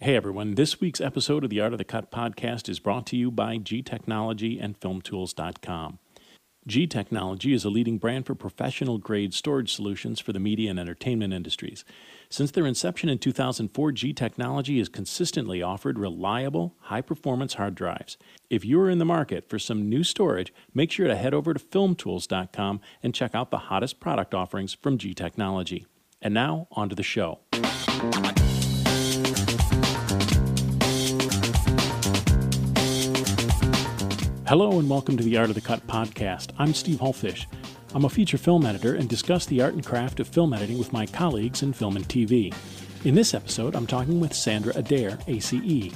Hey 0.00 0.14
everyone, 0.14 0.54
this 0.54 0.80
week's 0.80 1.00
episode 1.00 1.42
of 1.42 1.50
the 1.50 1.60
Art 1.60 1.72
of 1.72 1.78
the 1.78 1.84
Cut 1.84 2.12
podcast 2.12 2.68
is 2.68 2.78
brought 2.78 3.04
to 3.06 3.16
you 3.16 3.32
by 3.32 3.56
G 3.56 3.82
Technology 3.82 4.56
and 4.56 4.78
FilmTools.com. 4.78 5.98
G 6.68 6.86
Technology 6.86 7.52
is 7.52 7.64
a 7.64 7.68
leading 7.68 7.98
brand 7.98 8.24
for 8.24 8.36
professional 8.36 8.98
grade 8.98 9.34
storage 9.34 9.74
solutions 9.74 10.20
for 10.20 10.32
the 10.32 10.38
media 10.38 10.70
and 10.70 10.78
entertainment 10.78 11.34
industries. 11.34 11.84
Since 12.30 12.52
their 12.52 12.64
inception 12.64 13.08
in 13.08 13.18
2004, 13.18 13.90
G 13.90 14.12
Technology 14.12 14.78
has 14.78 14.88
consistently 14.88 15.62
offered 15.62 15.98
reliable, 15.98 16.76
high 16.82 17.00
performance 17.00 17.54
hard 17.54 17.74
drives. 17.74 18.16
If 18.48 18.64
you're 18.64 18.88
in 18.88 18.98
the 18.98 19.04
market 19.04 19.50
for 19.50 19.58
some 19.58 19.88
new 19.88 20.04
storage, 20.04 20.54
make 20.72 20.92
sure 20.92 21.08
to 21.08 21.16
head 21.16 21.34
over 21.34 21.52
to 21.52 21.58
FilmTools.com 21.58 22.80
and 23.02 23.12
check 23.12 23.34
out 23.34 23.50
the 23.50 23.58
hottest 23.58 23.98
product 23.98 24.32
offerings 24.32 24.74
from 24.74 24.96
G 24.96 25.12
Technology. 25.12 25.86
And 26.22 26.32
now, 26.32 26.68
on 26.70 26.88
to 26.88 26.94
the 26.94 27.02
show. 27.02 27.40
Hello 34.48 34.78
and 34.78 34.88
welcome 34.88 35.14
to 35.18 35.22
the 35.22 35.36
Art 35.36 35.50
of 35.50 35.54
the 35.54 35.60
Cut 35.60 35.86
podcast. 35.86 36.52
I'm 36.58 36.72
Steve 36.72 37.00
Hullfish. 37.00 37.46
I'm 37.94 38.06
a 38.06 38.08
feature 38.08 38.38
film 38.38 38.64
editor 38.64 38.94
and 38.94 39.06
discuss 39.06 39.44
the 39.44 39.60
art 39.60 39.74
and 39.74 39.84
craft 39.84 40.20
of 40.20 40.26
film 40.26 40.54
editing 40.54 40.78
with 40.78 40.90
my 40.90 41.04
colleagues 41.04 41.62
in 41.62 41.74
film 41.74 41.96
and 41.96 42.08
TV. 42.08 42.54
In 43.04 43.14
this 43.14 43.34
episode, 43.34 43.76
I'm 43.76 43.86
talking 43.86 44.20
with 44.20 44.32
Sandra 44.32 44.72
Adair, 44.74 45.18
ACE. 45.26 45.92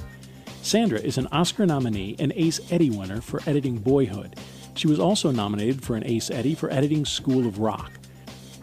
Sandra 0.61 0.99
is 0.99 1.17
an 1.17 1.27
Oscar 1.31 1.65
nominee 1.65 2.15
and 2.19 2.31
Ace 2.35 2.59
Eddie 2.71 2.91
winner 2.91 3.21
for 3.21 3.41
editing 3.47 3.79
Boyhood. 3.79 4.35
She 4.75 4.85
was 4.85 4.99
also 4.99 5.31
nominated 5.31 5.83
for 5.83 5.95
an 5.95 6.05
Ace 6.05 6.29
Eddie 6.29 6.53
for 6.53 6.69
editing 6.71 7.05
School 7.05 7.47
of 7.47 7.57
Rock. 7.57 7.91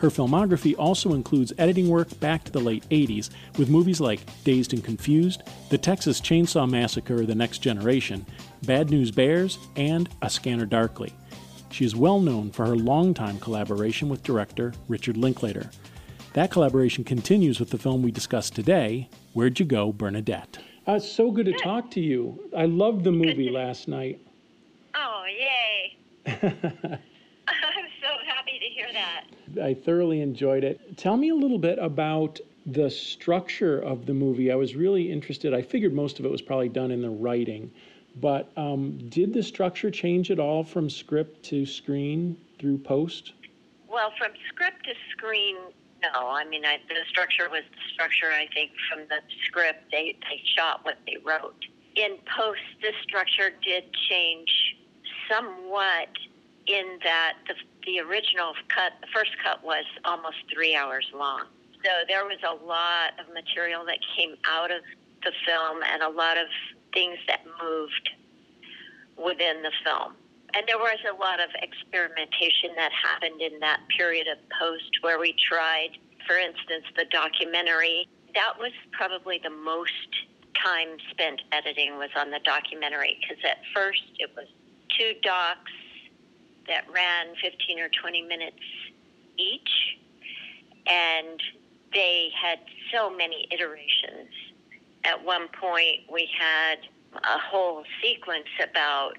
Her 0.00 0.08
filmography 0.08 0.74
also 0.78 1.12
includes 1.12 1.52
editing 1.58 1.90
work 1.90 2.18
back 2.20 2.42
to 2.44 2.52
the 2.52 2.58
late 2.58 2.88
80s 2.88 3.28
with 3.58 3.68
movies 3.68 4.00
like 4.00 4.20
Dazed 4.44 4.72
and 4.72 4.82
Confused, 4.82 5.42
The 5.68 5.76
Texas 5.76 6.22
Chainsaw 6.22 6.68
Massacre 6.68 7.26
The 7.26 7.34
Next 7.34 7.58
Generation, 7.58 8.24
Bad 8.62 8.88
News 8.88 9.10
Bears, 9.10 9.58
and 9.76 10.08
A 10.22 10.30
Scanner 10.30 10.64
Darkly. 10.64 11.12
She 11.70 11.84
is 11.84 11.94
well 11.94 12.18
known 12.18 12.50
for 12.50 12.64
her 12.64 12.76
longtime 12.76 13.40
collaboration 13.40 14.08
with 14.08 14.22
director 14.22 14.72
Richard 14.88 15.18
Linklater. 15.18 15.70
That 16.32 16.50
collaboration 16.50 17.04
continues 17.04 17.60
with 17.60 17.68
the 17.68 17.78
film 17.78 18.02
we 18.02 18.10
discussed 18.10 18.54
today, 18.54 19.06
Where'd 19.34 19.60
You 19.60 19.66
Go, 19.66 19.92
Bernadette? 19.92 20.58
Uh, 20.88 20.92
it's 20.94 21.12
so 21.12 21.30
good 21.30 21.44
to 21.44 21.52
talk 21.52 21.90
to 21.90 22.00
you. 22.00 22.50
I 22.56 22.64
loved 22.64 23.04
the 23.04 23.12
movie 23.12 23.50
last 23.50 23.86
night. 23.86 24.18
Oh, 24.94 25.24
yay. 26.26 26.98
I 29.58 29.74
thoroughly 29.74 30.20
enjoyed 30.20 30.64
it. 30.64 30.96
Tell 30.96 31.16
me 31.16 31.30
a 31.30 31.34
little 31.34 31.58
bit 31.58 31.78
about 31.78 32.40
the 32.66 32.90
structure 32.90 33.78
of 33.80 34.06
the 34.06 34.14
movie. 34.14 34.52
I 34.52 34.54
was 34.54 34.76
really 34.76 35.10
interested. 35.10 35.54
I 35.54 35.62
figured 35.62 35.94
most 35.94 36.18
of 36.18 36.24
it 36.24 36.30
was 36.30 36.42
probably 36.42 36.68
done 36.68 36.90
in 36.90 37.02
the 37.02 37.10
writing, 37.10 37.70
but 38.16 38.50
um, 38.56 38.98
did 39.08 39.32
the 39.32 39.42
structure 39.42 39.90
change 39.90 40.30
at 40.30 40.38
all 40.38 40.62
from 40.62 40.90
script 40.90 41.42
to 41.46 41.64
screen 41.64 42.36
through 42.58 42.78
post? 42.78 43.32
Well, 43.88 44.12
from 44.18 44.32
script 44.48 44.84
to 44.84 44.94
screen, 45.10 45.56
no. 46.02 46.28
I 46.28 46.44
mean, 46.44 46.64
I, 46.64 46.78
the 46.88 47.04
structure 47.08 47.48
was 47.50 47.62
the 47.70 47.92
structure, 47.92 48.30
I 48.32 48.46
think, 48.54 48.70
from 48.90 49.00
the 49.08 49.20
script. 49.46 49.90
They, 49.90 50.16
they 50.28 50.40
shot 50.56 50.84
what 50.84 50.98
they 51.06 51.16
wrote. 51.24 51.64
In 51.96 52.16
post, 52.36 52.60
the 52.82 52.92
structure 53.02 53.50
did 53.64 53.84
change 54.08 54.48
somewhat 55.28 56.08
in 56.70 56.98
that 57.02 57.34
the, 57.48 57.54
the 57.86 58.00
original 58.00 58.54
cut, 58.68 58.92
the 59.00 59.08
first 59.12 59.30
cut 59.42 59.64
was 59.64 59.84
almost 60.04 60.36
three 60.52 60.76
hours 60.76 61.06
long. 61.14 61.44
So 61.84 61.90
there 62.08 62.24
was 62.24 62.38
a 62.46 62.54
lot 62.64 63.18
of 63.18 63.32
material 63.32 63.84
that 63.86 63.98
came 64.16 64.36
out 64.46 64.70
of 64.70 64.82
the 65.24 65.32
film 65.46 65.82
and 65.82 66.02
a 66.02 66.08
lot 66.08 66.36
of 66.36 66.46
things 66.92 67.18
that 67.26 67.40
moved 67.62 68.10
within 69.16 69.62
the 69.62 69.72
film. 69.84 70.14
And 70.54 70.66
there 70.66 70.78
was 70.78 70.98
a 71.06 71.14
lot 71.14 71.40
of 71.40 71.48
experimentation 71.62 72.74
that 72.76 72.90
happened 72.92 73.40
in 73.40 73.60
that 73.60 73.80
period 73.96 74.26
of 74.26 74.38
post 74.58 74.90
where 75.00 75.18
we 75.18 75.34
tried, 75.48 75.90
for 76.26 76.36
instance, 76.36 76.84
the 76.96 77.06
documentary. 77.10 78.08
That 78.34 78.58
was 78.58 78.72
probably 78.92 79.40
the 79.42 79.50
most 79.50 80.10
time 80.62 80.98
spent 81.10 81.42
editing 81.52 81.96
was 81.96 82.10
on 82.16 82.30
the 82.30 82.40
documentary 82.44 83.18
because 83.20 83.42
at 83.44 83.58
first 83.74 84.02
it 84.18 84.30
was 84.36 84.46
two 84.98 85.14
docs 85.22 85.72
that 86.68 86.84
ran 86.92 87.34
15 87.42 87.80
or 87.80 87.88
20 88.00 88.22
minutes 88.22 88.62
each, 89.36 89.98
and 90.86 91.40
they 91.92 92.30
had 92.40 92.58
so 92.92 93.14
many 93.14 93.48
iterations. 93.50 94.32
At 95.04 95.24
one 95.24 95.48
point, 95.48 96.10
we 96.12 96.28
had 96.38 96.78
a 97.14 97.38
whole 97.38 97.84
sequence 98.02 98.48
about 98.62 99.18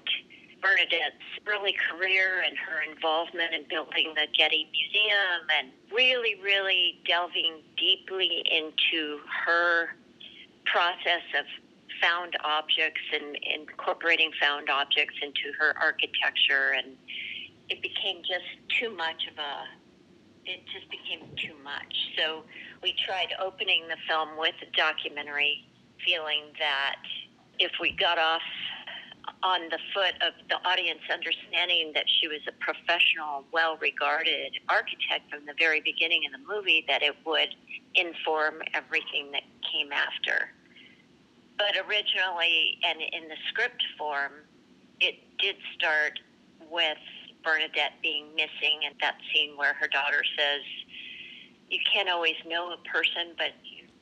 Bernadette's 0.62 1.26
early 1.46 1.74
career 1.90 2.44
and 2.46 2.56
her 2.56 2.82
involvement 2.88 3.52
in 3.52 3.64
building 3.68 4.14
the 4.14 4.26
Getty 4.36 4.70
Museum 4.70 5.42
and 5.58 5.68
really, 5.92 6.36
really 6.42 7.00
delving 7.04 7.62
deeply 7.76 8.44
into 8.50 9.18
her 9.44 9.88
process 10.64 11.26
of 11.38 11.44
found 12.00 12.36
objects 12.44 13.00
and 13.12 13.36
incorporating 13.42 14.30
found 14.40 14.70
objects 14.70 15.14
into 15.20 15.52
her 15.58 15.74
architecture 15.80 16.74
and 16.76 16.96
it 17.68 17.82
became 17.82 18.22
just 18.22 18.78
too 18.78 18.94
much 18.96 19.26
of 19.30 19.38
a 19.38 19.64
it 20.44 20.60
just 20.72 20.90
became 20.90 21.28
too 21.36 21.54
much. 21.62 21.94
So 22.18 22.42
we 22.82 22.94
tried 23.06 23.28
opening 23.40 23.86
the 23.88 23.96
film 24.08 24.30
with 24.36 24.54
a 24.60 24.76
documentary, 24.76 25.64
feeling 26.04 26.50
that 26.58 26.96
if 27.58 27.70
we 27.80 27.92
got 27.92 28.18
off 28.18 28.42
on 29.44 29.68
the 29.70 29.78
foot 29.94 30.14
of 30.22 30.34
the 30.48 30.56
audience 30.68 31.00
understanding 31.12 31.92
that 31.94 32.04
she 32.18 32.26
was 32.26 32.40
a 32.48 32.52
professional, 32.58 33.44
well 33.52 33.76
regarded 33.80 34.58
architect 34.68 35.30
from 35.30 35.46
the 35.46 35.54
very 35.58 35.80
beginning 35.80 36.22
in 36.24 36.32
the 36.32 36.42
movie, 36.46 36.84
that 36.88 37.02
it 37.02 37.14
would 37.24 37.54
inform 37.94 38.62
everything 38.74 39.30
that 39.32 39.42
came 39.70 39.92
after. 39.92 40.50
But 41.58 41.76
originally, 41.86 42.78
and 42.82 43.00
in 43.00 43.28
the 43.28 43.36
script 43.48 43.82
form, 43.96 44.32
it 45.00 45.14
did 45.38 45.56
start 45.76 46.18
with 46.70 46.98
Bernadette 47.44 48.00
being 48.02 48.34
missing 48.34 48.86
and 48.86 48.94
that 49.00 49.16
scene 49.32 49.56
where 49.56 49.74
her 49.74 49.88
daughter 49.88 50.22
says, 50.36 50.62
You 51.68 51.78
can't 51.92 52.08
always 52.08 52.36
know 52.46 52.72
a 52.72 52.80
person, 52.88 53.34
but 53.36 53.52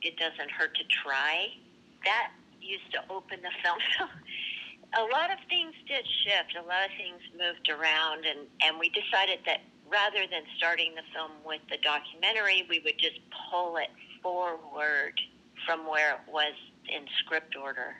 it 0.01 0.17
doesn't 0.17 0.51
hurt 0.51 0.75
to 0.75 0.83
try. 1.03 1.47
That 2.05 2.31
used 2.61 2.91
to 2.93 2.99
open 3.09 3.39
the 3.41 3.53
film. 3.63 3.77
a 4.97 5.03
lot 5.11 5.31
of 5.31 5.37
things 5.49 5.73
did 5.87 6.05
shift, 6.23 6.55
a 6.57 6.65
lot 6.65 6.85
of 6.85 6.91
things 6.97 7.21
moved 7.37 7.69
around, 7.69 8.25
and, 8.25 8.47
and 8.61 8.79
we 8.79 8.89
decided 8.89 9.39
that 9.45 9.61
rather 9.89 10.25
than 10.29 10.43
starting 10.57 10.95
the 10.95 11.03
film 11.13 11.31
with 11.45 11.61
the 11.69 11.77
documentary, 11.83 12.65
we 12.69 12.79
would 12.83 12.97
just 12.97 13.19
pull 13.51 13.77
it 13.77 13.89
forward 14.23 15.13
from 15.65 15.85
where 15.87 16.15
it 16.15 16.31
was 16.31 16.53
in 16.87 17.05
script 17.19 17.55
order 17.55 17.95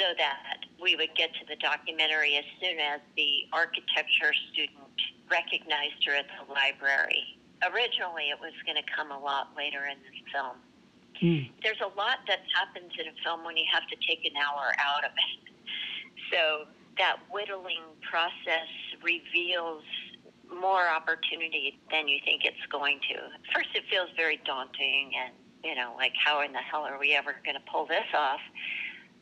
so 0.00 0.16
that 0.16 0.64
we 0.80 0.96
would 0.96 1.14
get 1.14 1.28
to 1.36 1.44
the 1.44 1.56
documentary 1.60 2.40
as 2.40 2.48
soon 2.56 2.80
as 2.80 3.04
the 3.16 3.44
architecture 3.52 4.32
student 4.48 4.96
recognized 5.28 6.00
her 6.08 6.16
at 6.16 6.24
the 6.40 6.48
library. 6.48 7.36
Originally, 7.60 8.32
it 8.32 8.40
was 8.40 8.56
going 8.64 8.80
to 8.80 8.88
come 8.88 9.12
a 9.12 9.20
lot 9.20 9.52
later 9.52 9.84
in 9.84 10.00
the 10.00 10.16
film. 10.32 10.56
Mm. 11.20 11.52
There's 11.62 11.84
a 11.84 11.92
lot 12.00 12.24
that 12.26 12.40
happens 12.56 12.96
in 12.96 13.12
a 13.12 13.16
film 13.22 13.44
when 13.44 13.60
you 13.60 13.68
have 13.68 13.84
to 13.92 13.96
take 14.00 14.24
an 14.24 14.32
hour 14.40 14.72
out 14.80 15.04
of 15.04 15.12
it. 15.12 15.52
So 16.32 16.64
that 16.96 17.20
whittling 17.28 17.84
process 18.00 18.72
reveals 19.04 19.84
more 20.48 20.88
opportunity 20.88 21.78
than 21.92 22.08
you 22.08 22.18
think 22.24 22.48
it's 22.48 22.64
going 22.72 23.00
to. 23.12 23.28
First, 23.52 23.68
it 23.74 23.84
feels 23.90 24.08
very 24.16 24.40
daunting 24.48 25.12
and, 25.12 25.34
you 25.62 25.74
know, 25.74 25.92
like, 25.96 26.12
how 26.16 26.40
in 26.40 26.52
the 26.52 26.64
hell 26.64 26.82
are 26.88 26.98
we 26.98 27.14
ever 27.14 27.36
going 27.44 27.54
to 27.54 27.62
pull 27.70 27.84
this 27.84 28.08
off? 28.16 28.40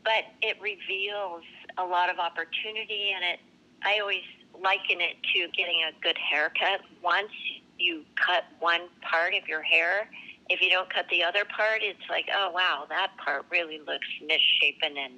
But 0.08 0.24
it 0.40 0.56
reveals 0.62 1.44
a 1.76 1.84
lot 1.84 2.08
of 2.08 2.18
opportunity 2.18 3.12
and 3.14 3.22
it 3.22 3.40
I 3.84 4.00
always 4.00 4.24
liken 4.54 5.00
it 5.00 5.16
to 5.34 5.48
getting 5.54 5.82
a 5.84 5.92
good 6.02 6.16
haircut. 6.18 6.80
Once 7.04 7.30
you 7.78 8.02
cut 8.16 8.44
one 8.58 8.88
part 9.02 9.34
of 9.34 9.46
your 9.46 9.62
hair, 9.62 10.10
if 10.48 10.62
you 10.62 10.70
don't 10.70 10.92
cut 10.92 11.06
the 11.10 11.22
other 11.22 11.44
part, 11.44 11.80
it's 11.82 12.08
like, 12.08 12.24
oh 12.34 12.50
wow, 12.52 12.86
that 12.88 13.10
part 13.22 13.44
really 13.50 13.80
looks 13.86 14.08
misshapen 14.22 14.96
and 14.96 15.12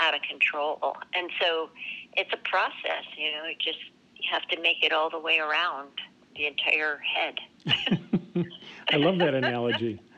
out 0.00 0.14
of 0.14 0.20
control. 0.22 0.80
And 1.14 1.30
so 1.40 1.70
it's 2.14 2.30
a 2.32 2.48
process, 2.48 3.04
you 3.16 3.30
know, 3.30 3.46
you 3.46 3.54
just 3.60 3.78
you 4.16 4.28
have 4.32 4.46
to 4.48 4.60
make 4.60 4.82
it 4.82 4.92
all 4.92 5.10
the 5.10 5.20
way 5.20 5.38
around 5.38 5.90
the 6.34 6.46
entire 6.46 6.98
head. 6.98 7.34
I 8.92 8.96
love 8.96 9.18
that 9.18 9.34
analogy 9.34 10.00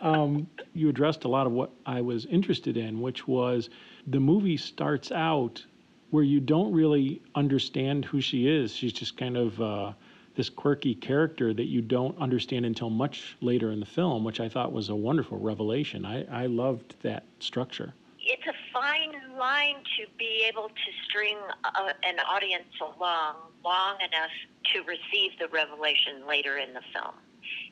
um, 0.00 0.46
you 0.74 0.88
addressed 0.88 1.24
a 1.24 1.28
lot 1.28 1.46
of 1.46 1.52
what 1.52 1.70
I 1.86 2.00
was 2.00 2.26
interested 2.26 2.76
in, 2.76 3.00
which 3.00 3.26
was 3.26 3.70
the 4.06 4.20
movie 4.20 4.56
starts 4.56 5.12
out 5.12 5.64
where 6.10 6.24
you 6.24 6.40
don't 6.40 6.72
really 6.72 7.22
understand 7.34 8.04
who 8.04 8.20
she 8.20 8.48
is. 8.48 8.74
She's 8.74 8.92
just 8.92 9.16
kind 9.16 9.36
of 9.36 9.60
uh, 9.60 9.92
this 10.34 10.50
quirky 10.50 10.94
character 10.94 11.54
that 11.54 11.66
you 11.66 11.80
don't 11.80 12.16
understand 12.18 12.66
until 12.66 12.90
much 12.90 13.36
later 13.40 13.72
in 13.72 13.80
the 13.80 13.86
film, 13.86 14.24
which 14.24 14.40
I 14.40 14.48
thought 14.48 14.72
was 14.72 14.88
a 14.88 14.94
wonderful 14.94 15.38
revelation. 15.38 16.04
I, 16.04 16.24
I 16.24 16.46
loved 16.46 16.96
that 17.02 17.24
structure. 17.40 17.94
It's 18.18 18.46
a 18.46 18.54
fine 18.72 19.14
line 19.38 19.76
to 19.98 20.06
be 20.18 20.46
able 20.48 20.68
to 20.68 20.90
string 21.04 21.36
a, 21.64 22.06
an 22.06 22.20
audience 22.28 22.68
along 22.80 23.36
long 23.64 23.96
enough 24.00 24.30
to 24.72 24.80
receive 24.80 25.38
the 25.38 25.48
revelation 25.48 26.26
later 26.26 26.58
in 26.58 26.74
the 26.74 26.82
film. 26.92 27.14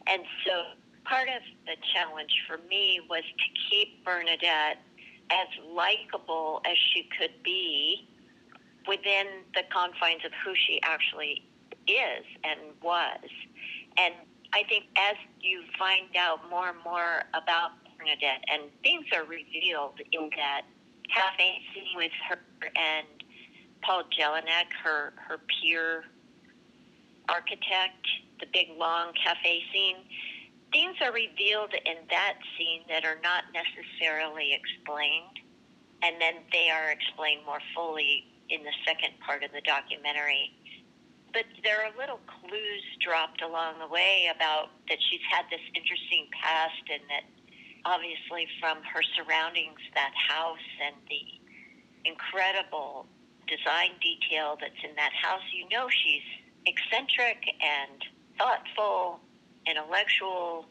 And 0.06 0.22
so 0.46 0.62
part 1.10 1.28
of 1.28 1.42
the 1.66 1.74
challenge 1.92 2.32
for 2.46 2.58
me 2.70 3.00
was 3.10 3.24
to 3.24 3.44
keep 3.68 4.04
Bernadette 4.04 4.78
as 5.30 5.48
likable 5.68 6.62
as 6.64 6.76
she 6.94 7.08
could 7.18 7.42
be 7.42 8.08
within 8.86 9.26
the 9.54 9.62
confines 9.72 10.24
of 10.24 10.30
who 10.44 10.52
she 10.66 10.80
actually 10.82 11.44
is 11.88 12.24
and 12.44 12.60
was. 12.80 13.18
And 13.98 14.14
I 14.54 14.62
think 14.68 14.84
as 14.96 15.16
you 15.40 15.62
find 15.78 16.06
out 16.16 16.48
more 16.48 16.68
and 16.68 16.78
more 16.84 17.24
about 17.34 17.72
Bernadette, 17.98 18.44
and 18.48 18.62
things 18.82 19.06
are 19.14 19.24
revealed 19.24 20.00
in 20.12 20.30
that 20.36 20.62
cafe 21.12 21.58
scene 21.74 21.96
with 21.96 22.12
her 22.28 22.38
and 22.76 23.06
Paul 23.82 24.04
Jellinek, 24.16 24.72
her 24.82 25.12
her 25.16 25.40
peer 25.48 26.04
architect, 27.28 28.06
the 28.40 28.46
big 28.52 28.68
long 28.76 29.12
cafe 29.24 29.62
scene. 29.72 29.96
Things 30.72 30.96
are 31.02 31.12
revealed 31.12 31.74
in 31.74 32.06
that 32.10 32.34
scene 32.56 32.82
that 32.88 33.04
are 33.04 33.18
not 33.22 33.44
necessarily 33.50 34.54
explained, 34.54 35.42
and 36.02 36.20
then 36.20 36.46
they 36.52 36.70
are 36.70 36.90
explained 36.90 37.44
more 37.44 37.60
fully 37.74 38.24
in 38.48 38.62
the 38.62 38.74
second 38.86 39.18
part 39.24 39.42
of 39.42 39.50
the 39.52 39.62
documentary. 39.62 40.54
But 41.32 41.46
there 41.62 41.82
are 41.82 41.90
little 41.98 42.20
clues 42.26 42.84
dropped 43.02 43.42
along 43.42 43.78
the 43.78 43.86
way 43.86 44.30
about 44.34 44.70
that 44.88 44.98
she's 45.10 45.22
had 45.30 45.46
this 45.50 45.62
interesting 45.74 46.26
past, 46.42 46.82
and 46.90 47.02
that 47.10 47.26
obviously 47.84 48.46
from 48.60 48.78
her 48.82 49.02
surroundings, 49.14 49.78
that 49.94 50.12
house 50.14 50.68
and 50.82 50.94
the 51.08 51.24
incredible 52.04 53.06
design 53.46 53.90
detail 54.00 54.56
that's 54.60 54.78
in 54.84 54.94
that 54.96 55.12
house, 55.12 55.42
you 55.52 55.68
know 55.68 55.88
she's 55.90 56.22
eccentric 56.66 57.42
and 57.58 58.04
thoughtful, 58.38 59.20
intellectual, 59.66 60.66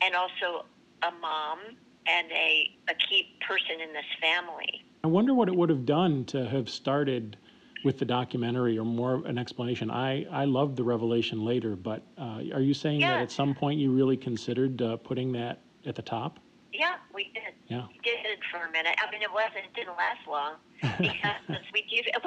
and 0.00 0.14
also 0.14 0.66
a 1.02 1.10
mom 1.20 1.58
and 2.06 2.30
a, 2.32 2.76
a 2.88 2.94
key 2.94 3.36
person 3.46 3.80
in 3.80 3.92
this 3.92 4.04
family. 4.20 4.84
I 5.04 5.08
wonder 5.08 5.34
what 5.34 5.48
it 5.48 5.54
would 5.54 5.68
have 5.68 5.84
done 5.84 6.24
to 6.26 6.48
have 6.48 6.68
started 6.68 7.36
with 7.84 7.98
the 7.98 8.04
documentary 8.04 8.78
or 8.78 8.84
more 8.84 9.26
an 9.26 9.38
explanation. 9.38 9.90
I, 9.90 10.24
I 10.30 10.44
loved 10.44 10.76
the 10.76 10.84
revelation 10.84 11.44
later, 11.44 11.74
but 11.74 12.02
uh, 12.18 12.42
are 12.54 12.60
you 12.60 12.74
saying 12.74 13.00
yeah. 13.00 13.14
that 13.14 13.22
at 13.22 13.32
some 13.32 13.54
point 13.54 13.80
you 13.80 13.90
really 13.90 14.16
considered 14.16 14.80
uh, 14.80 14.96
putting 14.98 15.32
that 15.32 15.60
at 15.86 15.96
the 15.96 16.02
top? 16.02 16.38
Yeah, 16.72 16.94
we 17.14 17.24
did. 17.34 17.54
Yeah. 17.68 17.86
We 17.88 17.98
did 18.02 18.38
for 18.50 18.64
a 18.66 18.70
minute. 18.70 18.94
I 18.98 19.10
mean, 19.10 19.22
it 19.22 19.32
wasn't, 19.32 19.66
it 19.66 19.74
didn't 19.74 19.96
last 19.96 20.26
long 20.28 20.54
because 20.98 21.62
we 21.72 21.82
do, 21.90 22.02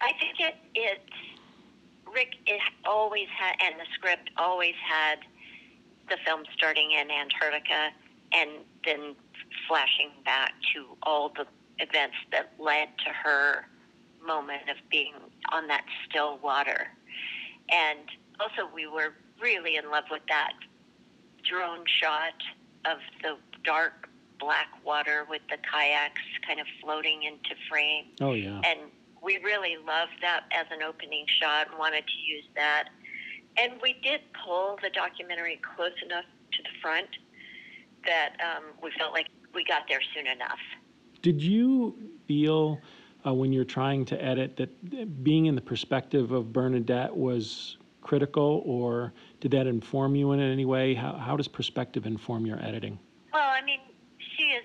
I 0.00 0.12
think 0.18 0.40
it, 0.40 0.56
it, 0.74 1.00
Rick 2.18 2.34
it 2.46 2.60
always 2.84 3.28
had, 3.28 3.54
and 3.64 3.78
the 3.78 3.84
script 3.94 4.30
always 4.36 4.74
had 4.84 5.20
the 6.10 6.16
film 6.26 6.42
starting 6.56 6.90
in 6.90 7.12
Antarctica 7.12 7.90
and 8.32 8.50
then 8.84 9.14
flashing 9.68 10.10
back 10.24 10.52
to 10.74 10.96
all 11.04 11.28
the 11.28 11.46
events 11.78 12.16
that 12.32 12.52
led 12.58 12.88
to 13.06 13.10
her 13.10 13.66
moment 14.26 14.62
of 14.68 14.76
being 14.90 15.14
on 15.52 15.68
that 15.68 15.84
still 16.08 16.38
water. 16.42 16.88
And 17.70 18.00
also, 18.40 18.68
we 18.74 18.88
were 18.88 19.14
really 19.40 19.76
in 19.76 19.88
love 19.88 20.04
with 20.10 20.22
that 20.28 20.54
drone 21.48 21.84
shot 21.86 22.34
of 22.84 22.98
the 23.22 23.36
dark 23.62 24.08
black 24.40 24.68
water 24.84 25.24
with 25.30 25.42
the 25.50 25.56
kayaks 25.72 26.22
kind 26.44 26.58
of 26.58 26.66
floating 26.82 27.22
into 27.22 27.54
frame. 27.70 28.06
Oh, 28.20 28.32
yeah. 28.32 28.60
And 28.64 28.90
we 29.22 29.38
really 29.42 29.76
loved 29.76 30.20
that 30.22 30.44
as 30.52 30.66
an 30.70 30.82
opening 30.82 31.24
shot 31.40 31.68
and 31.70 31.78
wanted 31.78 32.04
to 32.06 32.18
use 32.26 32.44
that. 32.54 32.88
And 33.56 33.74
we 33.82 33.96
did 34.02 34.20
pull 34.44 34.78
the 34.82 34.90
documentary 34.90 35.60
close 35.76 35.92
enough 36.04 36.24
to 36.52 36.62
the 36.62 36.80
front 36.80 37.08
that 38.06 38.36
um, 38.40 38.64
we 38.82 38.90
felt 38.98 39.12
like 39.12 39.26
we 39.54 39.64
got 39.64 39.82
there 39.88 40.00
soon 40.14 40.26
enough. 40.26 40.58
Did 41.22 41.42
you 41.42 41.96
feel 42.26 42.80
uh, 43.26 43.34
when 43.34 43.52
you're 43.52 43.64
trying 43.64 44.04
to 44.06 44.24
edit 44.24 44.56
that 44.56 45.24
being 45.24 45.46
in 45.46 45.54
the 45.54 45.60
perspective 45.60 46.30
of 46.30 46.52
Bernadette 46.52 47.14
was 47.14 47.76
critical, 48.02 48.62
or 48.64 49.12
did 49.40 49.50
that 49.50 49.66
inform 49.66 50.14
you 50.14 50.32
in 50.32 50.40
any 50.40 50.64
way? 50.64 50.94
How, 50.94 51.12
how 51.14 51.36
does 51.36 51.48
perspective 51.48 52.06
inform 52.06 52.46
your 52.46 52.62
editing? 52.62 52.98
Well, 53.32 53.48
I 53.48 53.62
mean, 53.62 53.80
she 54.36 54.44
is 54.44 54.64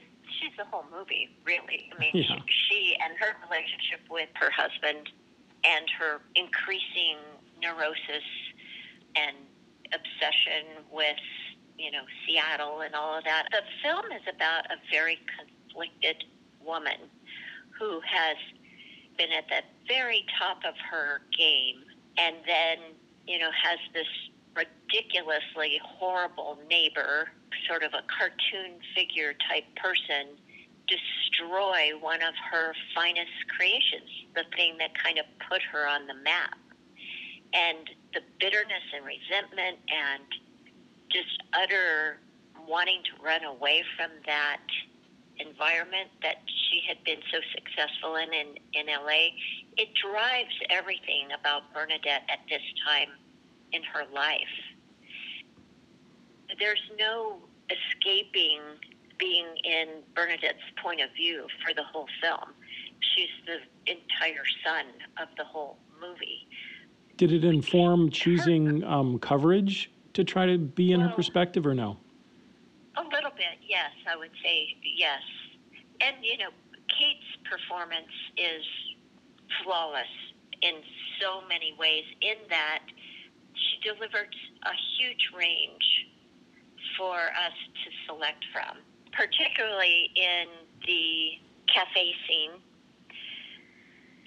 she's 0.54 0.66
the 0.66 0.70
whole 0.70 0.86
movie, 0.92 1.30
really. 1.46 1.90
I 1.96 2.00
mean, 2.00 2.12
yeah. 2.14 2.24
she, 2.24 2.44
she 2.48 2.96
and 3.04 3.18
her 3.20 3.36
relationship 3.48 4.02
with 4.10 4.30
her 4.36 4.50
husband 4.52 5.10
and 5.64 5.86
her 6.00 6.22
increasing 6.36 7.18
neurosis 7.62 8.28
and 9.16 9.38
obsession 9.94 10.84
with, 10.92 11.22
you 11.78 11.92
know, 11.92 12.04
Seattle 12.26 12.82
and 12.82 12.96
all 12.96 13.18
of 13.18 13.24
that. 13.24 13.48
The 13.52 13.62
film 13.84 14.06
is 14.12 14.24
about 14.34 14.66
a 14.66 14.78
very 14.92 15.20
conflicted 15.38 16.24
woman 16.64 17.10
who 17.80 18.02
has 18.02 18.38
been 19.18 19.32
at 19.32 19.48
the 19.48 19.62
very 19.88 20.26
top 20.40 20.58
of 20.68 20.74
her 20.92 21.22
game 21.38 21.84
and 22.18 22.38
then, 22.46 22.78
you 23.28 23.40
know, 23.40 23.50
has 23.52 23.80
this 23.94 24.08
ridiculously 24.56 25.80
horrible 25.84 26.60
neighbor, 26.70 27.30
sort 27.68 27.84
of 27.84 27.94
a 27.94 28.04
cartoon 28.08 28.80
figure 28.96 29.34
type 29.50 29.66
person, 29.76 30.36
destroy 30.88 31.92
one 32.00 32.22
of 32.22 32.34
her 32.52 32.74
finest 32.96 33.32
creations, 33.56 34.10
the 34.36 34.44
thing 34.56 34.78
that 34.80 34.92
kind 34.98 35.18
of 35.18 35.26
put 35.50 35.62
her 35.62 35.88
on 35.88 36.08
the 36.08 36.16
map. 36.24 36.58
And 37.54 37.90
the 38.14 38.22
bitterness 38.40 38.86
and 38.96 39.06
resentment 39.06 39.78
and 39.90 40.24
just 41.10 41.44
utter 41.54 42.20
wanting 42.68 43.02
to 43.04 43.24
run 43.24 43.44
away 43.44 43.84
from 43.98 44.10
that 44.26 44.62
environment 45.38 46.10
that 46.22 46.38
she 46.48 46.82
had 46.88 47.04
been 47.04 47.20
so 47.32 47.40
successful 47.54 48.16
in, 48.16 48.34
in 48.34 48.48
in 48.74 48.88
LA, 48.88 49.34
it 49.78 49.90
drives 49.94 50.54
everything 50.70 51.30
about 51.38 51.74
Bernadette 51.74 52.24
at 52.30 52.40
this 52.50 52.62
time 52.86 53.10
in 53.72 53.82
her 53.84 54.04
life. 54.14 54.56
There's 56.60 56.82
no 57.00 57.40
escaping 57.74 58.60
being 59.20 59.48
in 59.64 60.02
Bernadette's 60.16 60.64
point 60.82 61.02
of 61.02 61.10
view 61.16 61.48
for 61.64 61.74
the 61.74 61.84
whole 61.84 62.08
film. 62.22 62.54
She's 63.16 63.30
the 63.46 63.92
entire 63.92 64.44
sun 64.66 64.86
of 65.22 65.28
the 65.38 65.44
whole 65.44 65.78
movie. 66.02 66.48
Did 67.18 67.32
it 67.32 67.44
inform 67.44 68.10
choosing 68.10 68.84
um, 68.84 69.20
coverage 69.20 69.92
to 70.14 70.24
try 70.24 70.46
to 70.46 70.58
be 70.58 70.92
in 70.92 71.00
well, 71.00 71.10
her 71.10 71.16
perspective 71.16 71.66
or 71.66 71.74
no? 71.74 71.98
A 72.98 73.04
little 73.04 73.32
bit, 73.36 73.60
yes, 73.68 73.92
I 74.12 74.16
would 74.18 74.32
say 74.44 74.76
yes. 74.98 75.22
And, 76.02 76.18
you 76.22 76.38
know, 76.38 76.50
Kate's 76.90 77.50
performance 77.50 78.12
is 78.38 78.64
flawless 79.64 80.08
in 80.62 80.76
so 81.22 81.42
many 81.48 81.76
ways, 81.78 82.04
in 82.22 82.38
that 82.50 82.84
she 83.54 83.90
delivered 83.90 84.34
a 84.64 84.74
huge 84.98 85.30
range 85.38 85.84
for 86.98 87.16
us 87.16 87.56
to 87.84 87.90
select 88.08 88.46
from, 88.52 88.78
particularly 89.12 90.12
in 90.16 90.48
the 90.86 91.40
cafe 91.74 92.14
scene. 92.28 92.62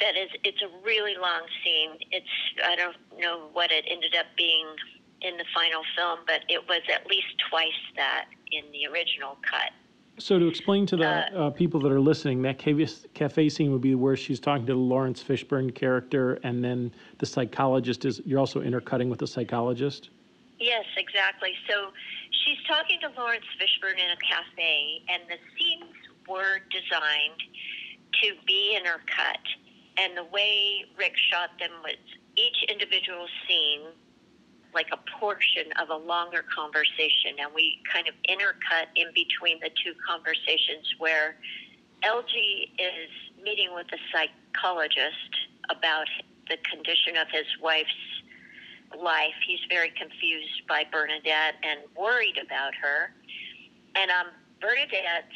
That 0.01 0.17
is, 0.17 0.29
it's 0.45 0.61
a 0.63 0.69
really 0.85 1.17
long 1.17 1.43
scene. 1.65 1.99
It's, 2.11 2.35
I 2.65 2.77
don't 2.77 2.97
know 3.19 3.49
what 3.53 3.71
it 3.71 3.85
ended 3.89 4.15
up 4.15 4.27
being 4.37 4.67
in 5.23 5.37
the 5.39 5.45
final 5.55 5.83
film, 5.97 6.21
but 6.27 6.45
it 6.49 6.63
was 6.69 6.83
at 6.93 7.07
least 7.07 7.27
twice 7.49 7.81
that 7.97 8.27
in 8.53 8.65
the 8.73 8.87
original 8.93 9.39
cut. 9.49 9.73
So 10.19 10.39
to 10.39 10.47
explain 10.49 10.87
to 10.87 10.97
the 10.97 11.07
uh, 11.07 11.47
uh, 11.47 11.51
people 11.51 11.79
that 11.81 11.93
are 11.93 12.01
listening, 12.01 12.41
that 12.43 12.59
cafe, 12.59 12.89
cafe 13.13 13.49
scene 13.51 13.71
would 13.73 13.83
be 13.83 13.95
where 13.95 14.17
she's 14.17 14.41
talking 14.41 14.65
to 14.67 14.73
the 14.73 14.79
Laurence 14.79 15.23
Fishburne 15.23 15.75
character, 15.75 16.39
and 16.43 16.65
then 16.65 16.93
the 17.19 17.27
psychologist 17.27 18.07
is. 18.07 18.23
You're 18.25 18.39
also 18.39 18.63
intercutting 18.63 19.11
with 19.11 19.19
the 19.19 19.27
psychologist. 19.27 20.09
Yes, 20.59 20.85
exactly. 20.97 21.53
So 21.69 21.93
she's 22.31 22.59
talking 22.67 22.99
to 23.03 23.09
Laurence 23.21 23.45
Fishburne 23.61 23.99
in 23.99 24.11
a 24.11 24.21
cafe, 24.25 25.03
and 25.09 25.23
the 25.29 25.37
scenes 25.57 25.93
were 26.29 26.61
designed 26.73 27.41
to 28.23 28.33
be 28.47 28.79
intercut. 28.79 29.43
And 29.99 30.17
the 30.17 30.25
way 30.25 30.85
Rick 30.99 31.15
shot 31.31 31.51
them 31.59 31.71
was 31.83 32.01
each 32.37 32.65
individual 32.69 33.27
scene 33.47 33.93
like 34.75 34.89
a 34.93 35.01
portion 35.19 35.73
of 35.81 35.89
a 35.89 35.97
longer 35.97 36.45
conversation, 36.55 37.41
and 37.41 37.49
we 37.55 37.81
kind 37.91 38.09
of 38.09 38.15
intercut 38.29 38.93
in 38.95 39.09
between 39.15 39.59
the 39.61 39.71
two 39.83 39.93
conversations 40.07 40.85
where 40.99 41.37
Elgie 42.05 42.69
is 42.77 43.09
meeting 43.43 43.73
with 43.75 43.87
a 43.93 44.01
psychologist 44.13 45.33
about 45.71 46.07
the 46.49 46.59
condition 46.71 47.17
of 47.17 47.27
his 47.33 47.47
wife's 47.63 48.16
life. 48.95 49.35
He's 49.47 49.61
very 49.69 49.91
confused 49.91 50.67
by 50.69 50.85
Bernadette 50.91 51.57
and 51.63 51.81
worried 51.97 52.39
about 52.39 52.75
her. 52.75 53.13
And 53.95 54.11
um, 54.11 54.29
Bernadette's 54.61 55.35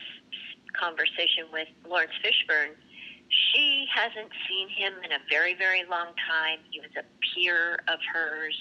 conversation 0.78 1.50
with 1.52 1.69
Laurence 1.88 2.12
Fishburne, 2.23 2.76
she 3.52 3.87
hasn't 3.95 4.30
seen 4.49 4.69
him 4.69 4.95
in 5.04 5.12
a 5.12 5.19
very, 5.28 5.54
very 5.54 5.85
long 5.85 6.12
time. 6.28 6.59
He 6.71 6.80
was 6.80 6.90
a 6.99 7.04
peer 7.35 7.80
of 7.88 7.99
hers, 8.12 8.57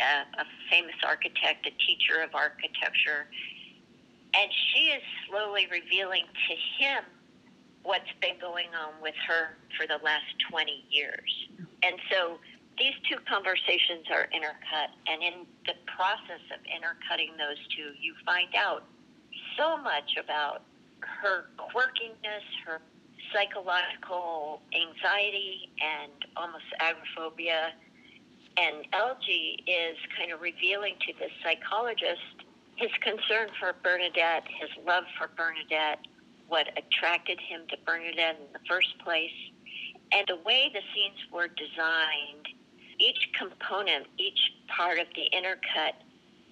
a, 0.00 0.40
a 0.40 0.44
famous 0.70 0.96
architect, 1.04 1.66
a 1.66 1.72
teacher 1.84 2.22
of 2.22 2.34
architecture. 2.34 3.26
And 4.34 4.50
she 4.52 4.94
is 4.94 5.02
slowly 5.28 5.66
revealing 5.70 6.24
to 6.24 6.84
him 6.84 7.02
what's 7.82 8.12
been 8.20 8.38
going 8.40 8.68
on 8.76 9.00
with 9.02 9.14
her 9.26 9.56
for 9.76 9.86
the 9.86 9.98
last 10.04 10.28
20 10.50 10.84
years. 10.90 11.48
And 11.82 11.96
so 12.12 12.38
these 12.80 12.96
two 13.04 13.20
conversations 13.28 14.08
are 14.08 14.24
intercut. 14.32 14.88
And 15.04 15.22
in 15.22 15.44
the 15.68 15.76
process 15.84 16.40
of 16.48 16.64
intercutting 16.64 17.36
those 17.36 17.60
two, 17.76 17.92
you 18.00 18.16
find 18.24 18.48
out 18.56 18.88
so 19.56 19.76
much 19.76 20.16
about 20.16 20.64
her 21.04 21.52
quirkiness, 21.60 22.46
her 22.64 22.80
psychological 23.32 24.62
anxiety, 24.72 25.68
and 25.76 26.24
almost 26.36 26.64
agoraphobia. 26.80 27.76
And 28.56 28.88
Elgie 28.96 29.60
is 29.68 29.96
kind 30.16 30.32
of 30.32 30.40
revealing 30.40 30.96
to 31.06 31.12
this 31.20 31.30
psychologist 31.44 32.48
his 32.76 32.90
concern 33.02 33.52
for 33.60 33.76
Bernadette, 33.84 34.44
his 34.58 34.70
love 34.86 35.04
for 35.18 35.28
Bernadette, 35.36 36.00
what 36.48 36.66
attracted 36.80 37.38
him 37.38 37.60
to 37.68 37.76
Bernadette 37.84 38.40
in 38.40 38.52
the 38.54 38.64
first 38.66 38.98
place, 39.04 39.36
and 40.12 40.26
the 40.26 40.36
way 40.46 40.70
the 40.72 40.80
scenes 40.94 41.20
were 41.30 41.48
designed. 41.48 42.48
Each 43.00 43.28
component, 43.38 44.06
each 44.18 44.38
part 44.68 44.98
of 44.98 45.06
the 45.16 45.24
intercut, 45.34 45.96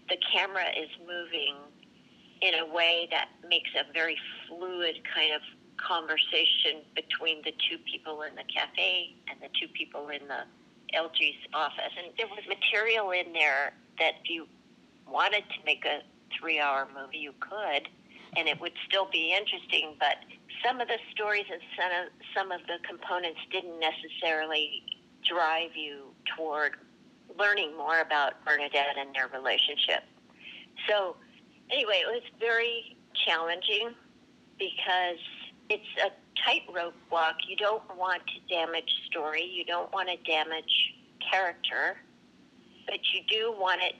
the 0.09 0.17
camera 0.33 0.65
is 0.77 0.89
moving 1.07 1.57
in 2.41 2.55
a 2.55 2.67
way 2.73 3.09
that 3.11 3.29
makes 3.49 3.71
a 3.79 3.93
very 3.93 4.17
fluid 4.49 4.97
kind 5.15 5.35
of 5.35 5.43
conversation 5.77 6.83
between 6.95 7.43
the 7.45 7.53
two 7.69 7.79
people 7.85 8.23
in 8.23 8.35
the 8.35 8.45
cafe 8.53 9.15
and 9.31 9.39
the 9.41 9.49
two 9.61 9.69
people 9.69 10.09
in 10.09 10.27
the 10.27 10.43
Elgie's 10.95 11.37
office. 11.53 11.93
And 11.97 12.13
there 12.17 12.27
was 12.27 12.41
material 12.49 13.11
in 13.11 13.33
there 13.33 13.75
that 13.99 14.15
if 14.23 14.31
you 14.31 14.47
wanted 15.07 15.45
to 15.51 15.65
make 15.67 15.85
a 15.85 16.01
three 16.39 16.61
hour 16.61 16.89
movie, 16.95 17.19
you 17.19 17.35
could, 17.41 17.89
and 18.37 18.49
it 18.49 18.61
would 18.61 18.73
still 18.89 19.09
be 19.11 19.35
interesting. 19.37 19.97
But 19.99 20.17
some 20.65 20.81
of 20.81 20.89
the 20.89 20.99
stories 21.13 21.47
and 21.51 21.61
some 21.77 21.93
of, 21.93 22.09
some 22.35 22.53
of 22.53 22.67
the 22.67 22.79
components 22.87 23.41
didn't 23.53 23.79
necessarily 23.79 24.83
drive 25.29 25.77
you 25.77 26.15
toward 26.37 26.73
learning 27.39 27.77
more 27.77 28.01
about 28.01 28.45
Bernadette 28.45 28.97
and 28.99 29.15
their 29.15 29.29
relationship. 29.29 30.03
So, 30.89 31.17
anyway, 31.71 32.03
it 32.03 32.07
was 32.07 32.23
very 32.41 32.97
challenging 33.27 33.95
because 34.59 35.19
it's 35.69 35.89
a 36.05 36.11
tightrope 36.45 36.95
walk. 37.11 37.37
You 37.47 37.57
don't 37.57 37.83
want 37.97 38.23
to 38.27 38.55
damage 38.55 38.91
story, 39.07 39.45
you 39.45 39.65
don't 39.65 39.93
want 39.93 40.09
to 40.09 40.17
damage 40.31 40.95
character, 41.31 41.99
but 42.87 42.99
you 43.13 43.23
do 43.29 43.55
want 43.59 43.83
it 43.83 43.95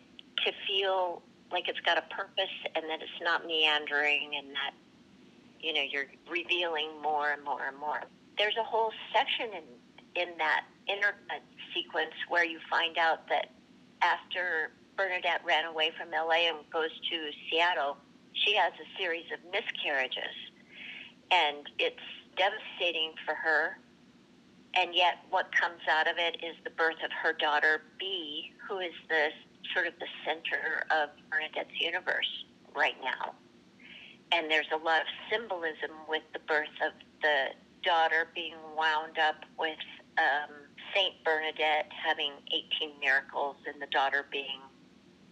to 0.45 0.53
feel 0.67 1.23
like 1.51 1.69
it's 1.69 1.81
got 1.81 1.99
a 1.99 2.15
purpose 2.15 2.55
and 2.75 2.85
that 2.89 3.01
it's 3.01 3.23
not 3.23 3.47
meandering 3.47 4.33
and 4.37 4.49
that 4.49 4.73
you 5.61 5.73
know 5.73 5.83
you're 5.83 6.07
revealing 6.31 6.91
more 7.03 7.31
and 7.33 7.43
more 7.45 7.67
and 7.67 7.77
more. 7.77 8.03
There's 8.37 8.57
a 8.59 8.63
whole 8.63 8.93
section 9.13 9.49
in 9.55 10.23
in 10.23 10.39
that 10.39 10.65
inner 10.89 11.15
sequence 11.75 12.15
where 12.29 12.45
you 12.45 12.59
find 12.71 12.99
out 12.99 13.29
that 13.29 13.51
after 14.03 14.73
Bernadette 14.97 15.43
ran 15.45 15.65
away 15.65 15.93
from 15.97 16.11
LA 16.11 16.49
and 16.49 16.59
goes 16.71 16.91
to 17.11 17.31
Seattle, 17.51 17.97
she 18.33 18.55
has 18.55 18.73
a 18.75 18.99
series 18.99 19.27
of 19.33 19.39
miscarriages 19.53 20.35
and 21.31 21.69
it's 21.79 21.97
devastating 22.37 23.13
for 23.25 23.35
her. 23.35 23.79
And 24.75 24.95
yet, 24.95 25.19
what 25.31 25.51
comes 25.53 25.81
out 25.91 26.09
of 26.09 26.17
it 26.19 26.37
is 26.45 26.55
the 26.63 26.71
birth 26.71 27.03
of 27.05 27.11
her 27.23 27.33
daughter, 27.33 27.83
B, 27.99 28.53
who 28.69 28.79
is 28.79 28.93
the 29.09 29.29
sort 29.75 29.87
of 29.87 29.95
the 29.99 30.07
center 30.25 30.85
of 30.91 31.11
Bernadette's 31.31 31.81
universe 31.81 32.45
right 32.77 32.97
now. 33.03 33.35
And 34.31 34.51
there's 34.51 34.69
a 34.73 34.77
lot 34.77 35.01
of 35.01 35.07
symbolism 35.31 35.91
with 36.09 36.23
the 36.33 36.39
birth 36.41 36.77
of 36.85 36.93
the 37.23 37.57
daughter 37.83 38.29
being 38.35 38.55
wound 38.77 39.19
up 39.19 39.45
with 39.59 39.79
um, 40.19 40.68
Saint 40.99 41.15
Bernadette 41.25 41.87
having 41.93 42.33
18 42.83 42.99
miracles, 43.01 43.57
and 43.67 43.81
the 43.81 43.87
daughter 43.87 44.27
being 44.33 44.59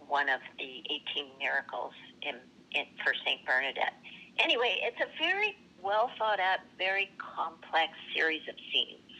one 0.07 0.29
of 0.29 0.39
the 0.57 0.81
18 1.13 1.27
miracles 1.39 1.91
in, 2.21 2.35
in 2.71 2.85
for 3.03 3.13
Saint 3.25 3.45
Bernadette. 3.45 3.93
Anyway, 4.39 4.79
it's 4.81 4.99
a 5.01 5.09
very 5.19 5.57
well 5.83 6.09
thought 6.17 6.39
out, 6.39 6.59
very 6.77 7.09
complex 7.17 7.91
series 8.15 8.41
of 8.47 8.55
scenes 8.71 9.11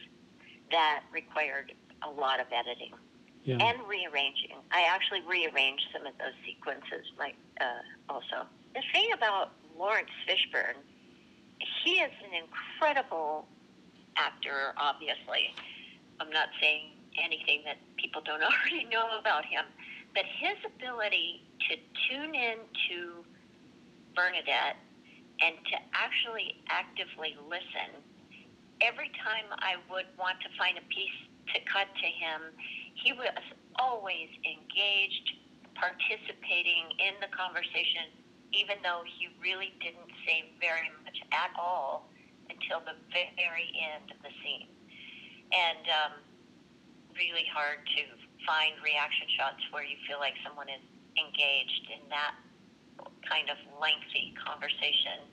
that 0.70 1.02
required 1.12 1.72
a 2.02 2.10
lot 2.10 2.40
of 2.40 2.46
editing 2.52 2.92
yeah. 3.44 3.58
and 3.60 3.78
rearranging. 3.86 4.56
I 4.72 4.88
actually 4.88 5.20
rearranged 5.28 5.84
some 5.92 6.06
of 6.06 6.16
those 6.18 6.36
sequences, 6.46 7.12
like 7.18 7.36
uh, 7.60 7.84
also. 8.08 8.48
The 8.74 8.82
thing 8.92 9.10
about 9.12 9.52
Laurence 9.76 10.10
Fishburne, 10.26 10.80
he 11.84 12.00
is 12.00 12.12
an 12.24 12.32
incredible 12.32 13.46
actor. 14.16 14.72
Obviously, 14.76 15.52
I'm 16.20 16.30
not 16.30 16.48
saying 16.60 16.98
anything 17.22 17.62
that 17.64 17.78
people 17.96 18.22
don't 18.24 18.42
already 18.48 18.86
know 18.90 19.06
about 19.18 19.44
him, 19.44 19.64
but 20.14 20.24
his 20.24 20.58
ability 20.66 21.42
to 21.68 21.76
tune 22.08 22.34
in 22.34 22.58
to 22.90 23.24
Bernadette 24.14 24.76
and 25.40 25.54
to 25.70 25.76
actually 25.94 26.58
actively 26.68 27.36
listen. 27.46 27.94
Every 28.82 29.10
time 29.22 29.46
I 29.62 29.78
would 29.90 30.06
want 30.18 30.38
to 30.42 30.50
find 30.58 30.78
a 30.78 30.86
piece 30.90 31.18
to 31.54 31.58
cut 31.70 31.86
to 31.86 32.08
him, 32.08 32.54
he 32.94 33.12
was 33.12 33.30
always 33.78 34.30
engaged, 34.42 35.38
participating 35.78 36.90
in 36.98 37.14
the 37.22 37.30
conversation, 37.30 38.10
even 38.50 38.82
though 38.82 39.06
he 39.06 39.30
really 39.38 39.74
didn't 39.78 40.10
say 40.26 40.50
very 40.58 40.90
much 41.06 41.18
at 41.30 41.54
all 41.54 42.10
until 42.50 42.82
the 42.82 42.98
very 43.12 43.70
end 43.78 44.10
of 44.10 44.18
the 44.22 44.34
scene. 44.42 44.66
And 45.52 45.84
um, 45.88 46.12
really 47.16 47.46
hard 47.52 47.78
to 47.96 48.02
find 48.46 48.72
reaction 48.84 49.26
shots 49.36 49.60
where 49.70 49.84
you 49.84 49.96
feel 50.06 50.18
like 50.18 50.34
someone 50.46 50.68
is 50.68 50.80
engaged 51.18 51.88
in 51.92 52.08
that 52.08 52.34
kind 53.28 53.50
of 53.50 53.58
lengthy 53.80 54.34
conversation. 54.38 55.26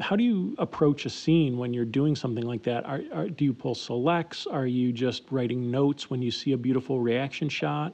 How 0.00 0.14
do 0.14 0.22
you 0.22 0.54
approach 0.58 1.04
a 1.04 1.10
scene 1.10 1.58
when 1.58 1.74
you're 1.74 1.84
doing 1.84 2.14
something 2.14 2.44
like 2.44 2.62
that? 2.62 2.86
Are, 2.86 3.02
are, 3.12 3.28
do 3.28 3.44
you 3.44 3.52
pull 3.52 3.74
selects? 3.74 4.46
Are 4.46 4.66
you 4.66 4.92
just 4.92 5.24
writing 5.30 5.70
notes 5.70 6.08
when 6.08 6.22
you 6.22 6.30
see 6.30 6.52
a 6.52 6.56
beautiful 6.56 7.00
reaction 7.00 7.48
shot? 7.48 7.92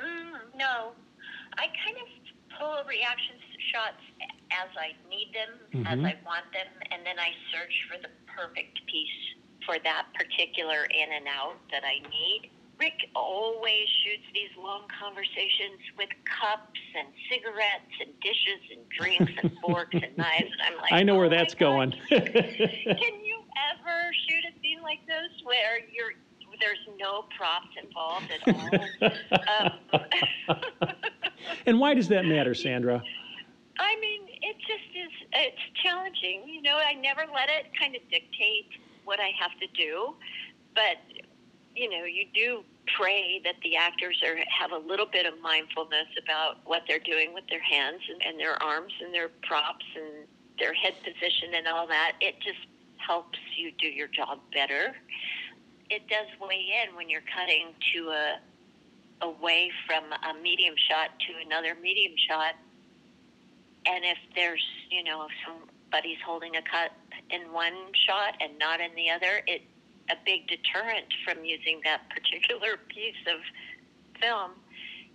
Mm, 0.00 0.58
no, 0.58 0.92
I 1.58 1.66
kind 1.84 1.96
of 2.02 2.58
pull 2.58 2.82
reaction 2.88 3.36
shots 3.72 4.02
as 4.50 4.68
I 4.76 4.92
need 5.08 5.32
them, 5.32 5.84
mm-hmm. 5.84 5.86
as 5.86 5.98
I 6.04 6.18
want 6.26 6.44
them, 6.52 6.66
and 6.90 7.06
then 7.06 7.18
I 7.18 7.30
search 7.54 7.72
for 7.88 8.02
the 8.02 8.10
perfect 8.26 8.84
piece 8.86 9.22
for 9.66 9.76
that 9.84 10.06
particular 10.14 10.84
in 10.84 11.12
and 11.12 11.26
out 11.28 11.56
that 11.70 11.82
I 11.84 12.00
need. 12.08 12.50
Rick 12.78 13.10
always 13.14 13.86
shoots 14.02 14.26
these 14.34 14.50
long 14.58 14.82
conversations 14.90 15.78
with 15.96 16.08
cups 16.26 16.80
and 16.98 17.06
cigarettes 17.30 17.94
and 18.00 18.10
dishes 18.20 18.62
and 18.74 18.82
drinks 18.88 19.32
and 19.42 19.52
forks 19.62 19.94
and 19.94 20.16
knives. 20.16 20.50
And 20.50 20.74
I'm 20.74 20.76
like, 20.82 20.92
I 20.92 21.02
know 21.02 21.16
where 21.16 21.26
oh 21.26 21.30
that's 21.30 21.54
going. 21.54 21.92
can 22.08 23.14
you 23.22 23.38
ever 23.70 24.10
shoot 24.26 24.44
a 24.50 24.60
scene 24.60 24.82
like 24.82 25.06
this 25.06 25.30
where 25.44 25.78
you're 25.92 26.14
there's 26.60 26.78
no 26.98 27.24
props 27.36 27.74
involved 27.82 28.30
at 28.30 28.42
all? 28.54 29.70
um, 30.80 30.88
and 31.66 31.78
why 31.80 31.94
does 31.94 32.08
that 32.08 32.24
matter, 32.24 32.54
Sandra? 32.54 33.02
I 33.78 33.98
mean, 34.00 34.22
it 34.42 34.56
just 34.60 34.90
is. 34.94 35.28
It's 35.32 35.82
challenging. 35.82 36.42
You 36.46 36.62
know, 36.62 36.78
I 36.78 36.94
never 36.94 37.22
let 37.34 37.48
it 37.48 37.66
kind 37.78 37.96
of 37.96 38.02
dictate 38.10 38.68
what 39.04 39.20
I 39.20 39.30
have 39.38 39.58
to 39.60 39.66
do, 39.68 40.14
but 40.74 40.98
you 41.74 41.88
know, 41.88 42.04
you 42.04 42.26
do 42.34 42.64
pray 42.98 43.40
that 43.44 43.54
the 43.62 43.76
actors 43.76 44.20
are 44.26 44.36
have 44.36 44.72
a 44.72 44.86
little 44.86 45.06
bit 45.06 45.26
of 45.26 45.40
mindfulness 45.40 46.08
about 46.22 46.58
what 46.64 46.82
they're 46.86 46.98
doing 46.98 47.32
with 47.32 47.44
their 47.48 47.62
hands 47.62 48.00
and, 48.10 48.22
and 48.26 48.38
their 48.38 48.62
arms 48.62 48.92
and 49.02 49.14
their 49.14 49.28
props 49.42 49.84
and 49.96 50.26
their 50.58 50.74
head 50.74 50.94
position 51.02 51.54
and 51.54 51.66
all 51.66 51.86
that. 51.86 52.12
It 52.20 52.40
just 52.40 52.66
helps 52.98 53.38
you 53.56 53.72
do 53.78 53.86
your 53.86 54.08
job 54.08 54.38
better. 54.52 54.94
It 55.90 56.08
does 56.08 56.26
weigh 56.40 56.66
in 56.82 56.94
when 56.96 57.08
you're 57.08 57.24
cutting 57.34 57.68
to 57.94 58.08
a 58.10 58.40
away 59.22 59.70
from 59.86 60.04
a 60.12 60.42
medium 60.42 60.74
shot 60.90 61.10
to 61.20 61.46
another 61.46 61.76
medium 61.80 62.12
shot. 62.28 62.54
And 63.86 64.04
if 64.04 64.18
there's, 64.34 64.64
you 64.90 65.04
know, 65.04 65.26
somebody's 65.92 66.18
holding 66.24 66.56
a 66.56 66.62
cut 66.62 66.92
in 67.30 67.52
one 67.52 67.74
shot 68.06 68.34
and 68.40 68.58
not 68.58 68.80
in 68.80 68.94
the 68.94 69.10
other, 69.10 69.42
it 69.46 69.62
a 70.10 70.16
big 70.26 70.48
deterrent 70.48 71.06
from 71.24 71.44
using 71.44 71.80
that 71.84 72.02
particular 72.10 72.76
piece 72.88 73.22
of 73.28 73.40
film. 74.20 74.52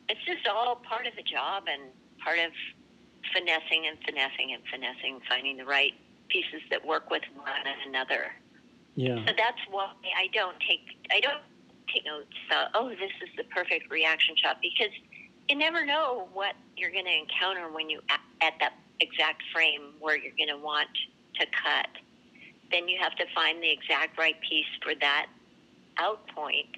It's 0.09 0.23
just 0.25 0.47
all 0.47 0.77
part 0.77 1.07
of 1.07 1.15
the 1.15 1.23
job 1.23 1.65
and 1.67 1.91
part 2.23 2.39
of 2.39 2.51
finessing 3.33 3.87
and 3.87 3.97
finessing 4.05 4.53
and 4.53 4.63
finessing, 4.71 5.19
finding 5.27 5.57
the 5.57 5.65
right 5.65 5.93
pieces 6.29 6.61
that 6.71 6.85
work 6.85 7.09
with 7.09 7.23
one 7.35 7.67
another. 7.87 8.31
Yeah. 8.95 9.17
So 9.25 9.33
that's 9.37 9.59
why 9.69 9.91
I 10.17 10.27
don't 10.33 10.55
take 10.67 10.97
I 11.11 11.19
don't 11.19 11.43
take 11.93 12.05
notes. 12.05 12.33
Uh, 12.49 12.65
oh, 12.73 12.89
this 12.89 13.11
is 13.21 13.29
the 13.35 13.43
perfect 13.45 13.91
reaction 13.91 14.35
shot 14.41 14.57
because 14.61 14.93
you 15.49 15.55
never 15.55 15.85
know 15.85 16.29
what 16.33 16.55
you're 16.75 16.91
going 16.91 17.05
to 17.05 17.17
encounter 17.17 17.71
when 17.71 17.89
you 17.89 18.01
at 18.41 18.53
that 18.59 18.73
exact 18.99 19.43
frame 19.53 19.93
where 19.99 20.17
you're 20.17 20.35
going 20.37 20.49
to 20.49 20.63
want 20.63 20.89
to 21.35 21.45
cut. 21.45 21.87
Then 22.71 22.87
you 22.87 22.97
have 22.99 23.15
to 23.15 23.25
find 23.33 23.61
the 23.61 23.69
exact 23.69 24.17
right 24.17 24.35
piece 24.41 24.65
for 24.83 24.93
that 24.99 25.27
out 25.97 26.27
point 26.27 26.77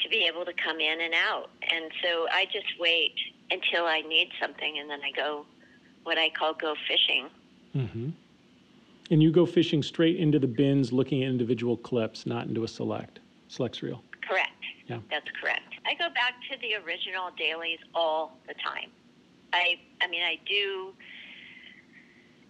to 0.00 0.08
be 0.08 0.28
able 0.30 0.44
to 0.44 0.52
come 0.52 0.80
in 0.80 1.00
and 1.00 1.14
out. 1.14 1.50
And 1.70 1.90
so 2.02 2.26
I 2.30 2.46
just 2.46 2.66
wait 2.78 3.14
until 3.50 3.84
I 3.84 4.00
need 4.02 4.30
something, 4.40 4.78
and 4.78 4.88
then 4.88 5.00
I 5.00 5.10
go 5.16 5.46
what 6.04 6.18
I 6.18 6.30
call 6.30 6.54
go 6.54 6.74
fishing. 6.88 7.28
Mm-hmm. 7.74 8.10
And 9.10 9.22
you 9.22 9.30
go 9.30 9.46
fishing 9.46 9.82
straight 9.82 10.16
into 10.16 10.38
the 10.38 10.46
bins, 10.46 10.92
looking 10.92 11.22
at 11.22 11.28
individual 11.28 11.76
clips, 11.76 12.26
not 12.26 12.46
into 12.46 12.64
a 12.64 12.68
select 12.68 13.20
selects 13.48 13.82
reel. 13.82 14.02
Correct. 14.26 14.50
Yeah. 14.86 14.98
That's 15.10 15.28
correct. 15.40 15.74
I 15.86 15.94
go 15.94 16.08
back 16.14 16.34
to 16.50 16.58
the 16.60 16.74
original 16.84 17.30
dailies 17.38 17.78
all 17.94 18.38
the 18.48 18.54
time. 18.54 18.90
I 19.52 19.76
I 20.00 20.08
mean 20.08 20.22
I 20.22 20.38
do 20.46 20.92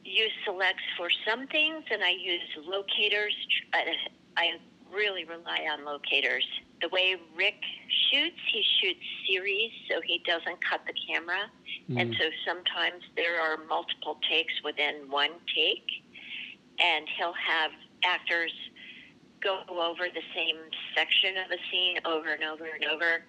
use 0.05 0.33
selects 0.45 0.83
for 0.97 1.09
some 1.27 1.47
things, 1.49 1.85
and 1.91 2.03
I 2.03 2.11
use 2.11 2.43
locators. 2.67 3.35
I 4.37 4.53
really 4.93 5.25
rely 5.25 5.67
on 5.73 5.85
locators. 5.85 6.47
The 6.81 6.89
way 6.89 7.17
Rick 7.37 7.61
shoots, 8.11 8.37
he 8.53 8.63
shoots 8.81 9.01
series, 9.29 9.71
so 9.91 10.01
he 10.05 10.23
doesn't 10.27 10.65
cut 10.65 10.83
the 10.87 10.95
camera. 11.09 11.51
Mm. 11.91 12.01
And 12.01 12.17
so 12.19 12.27
sometimes 12.47 13.03
there 13.17 13.41
are 13.41 13.59
multiple 13.69 14.19
takes 14.29 14.53
within 14.63 15.11
one 15.11 15.31
take, 15.55 15.87
and 16.79 17.07
he'll 17.17 17.35
have 17.35 17.71
actors 18.05 18.53
go 19.43 19.61
over 19.69 20.05
the 20.09 20.23
same 20.35 20.57
section 20.97 21.37
of 21.37 21.51
a 21.51 21.61
scene 21.71 21.99
over 22.05 22.33
and 22.33 22.45
over 22.45 22.65
and 22.65 22.85
over, 22.85 23.25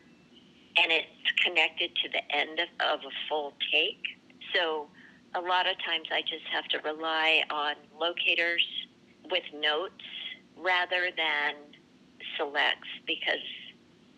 and 0.78 0.92
it's 0.92 1.32
connected 1.44 1.92
to 2.04 2.10
the 2.10 2.36
end 2.36 2.60
of, 2.60 2.68
of 2.88 3.00
a 3.00 3.14
full 3.28 3.54
take. 3.72 4.04
So 4.54 4.88
a 5.36 5.42
lot 5.42 5.68
of 5.68 5.76
times 5.84 6.08
I 6.12 6.22
just 6.22 6.48
have 6.52 6.66
to 6.72 6.80
rely 6.80 7.44
on 7.52 7.76
locators 8.00 8.66
with 9.30 9.44
notes 9.54 10.04
rather 10.58 11.12
than 11.16 11.56
selects 12.38 12.88
because 13.06 13.44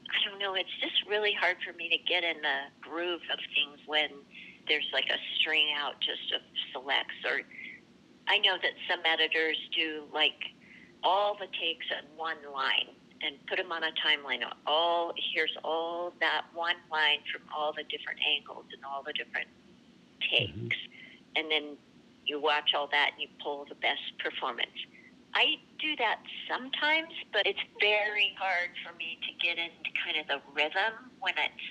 I 0.08 0.30
don't 0.30 0.40
know, 0.40 0.54
it's 0.54 0.72
just 0.80 0.96
really 1.10 1.34
hard 1.34 1.58
for 1.66 1.76
me 1.76 1.90
to 1.90 1.98
get 2.08 2.24
in 2.24 2.38
the 2.42 2.72
groove 2.82 3.22
of 3.34 3.40
things 3.54 3.80
when 3.86 4.10
there's 4.68 4.88
like 4.94 5.10
a 5.10 5.18
string 5.40 5.74
out 5.76 5.96
just 6.00 6.32
of 6.36 6.42
selects 6.72 7.18
or 7.26 7.42
I 8.28 8.38
know 8.40 8.56
that 8.62 8.76
some 8.90 9.00
editors 9.06 9.58
do 9.76 10.04
like 10.14 10.54
all 11.04 11.36
the 11.40 11.48
takes 11.60 11.86
on 11.96 12.04
one 12.18 12.38
line 12.54 12.94
and 13.22 13.36
put 13.48 13.58
them 13.58 13.72
on 13.72 13.84
a 13.84 13.92
timeline. 14.06 14.44
All 14.68 15.14
here's 15.34 15.56
all 15.64 16.14
that 16.20 16.46
one 16.54 16.76
line 16.92 17.20
from 17.32 17.42
all 17.56 17.74
the 17.74 17.84
different 17.84 18.20
angles 18.22 18.66
and 18.74 18.84
all 18.86 19.02
the 19.04 19.14
different 19.14 19.48
takes, 20.30 20.52
mm-hmm. 20.52 20.97
And 21.38 21.52
then 21.52 21.78
you 22.26 22.42
watch 22.42 22.74
all 22.76 22.88
that 22.92 23.12
and 23.14 23.22
you 23.22 23.28
pull 23.42 23.66
the 23.70 23.76
best 23.76 24.02
performance. 24.20 24.76
I 25.34 25.62
do 25.80 25.96
that 25.98 26.20
sometimes, 26.50 27.14
but 27.32 27.46
it's 27.46 27.62
very 27.80 28.34
hard 28.40 28.74
for 28.84 28.96
me 28.98 29.20
to 29.22 29.32
get 29.46 29.58
into 29.58 29.90
kind 30.04 30.18
of 30.18 30.26
the 30.28 30.42
rhythm 30.54 31.14
when 31.20 31.36
it's 31.38 31.68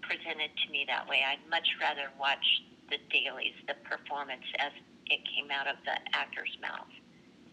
presented 0.00 0.50
to 0.64 0.72
me 0.72 0.84
that 0.88 1.06
way. 1.08 1.20
I'd 1.26 1.44
much 1.50 1.68
rather 1.80 2.08
watch 2.18 2.44
the 2.88 2.96
dailies, 3.10 3.54
the 3.68 3.74
performance 3.84 4.46
as 4.58 4.72
it 5.06 5.20
came 5.28 5.50
out 5.50 5.66
of 5.66 5.76
the 5.84 5.96
actor's 6.16 6.56
mouth. 6.62 6.88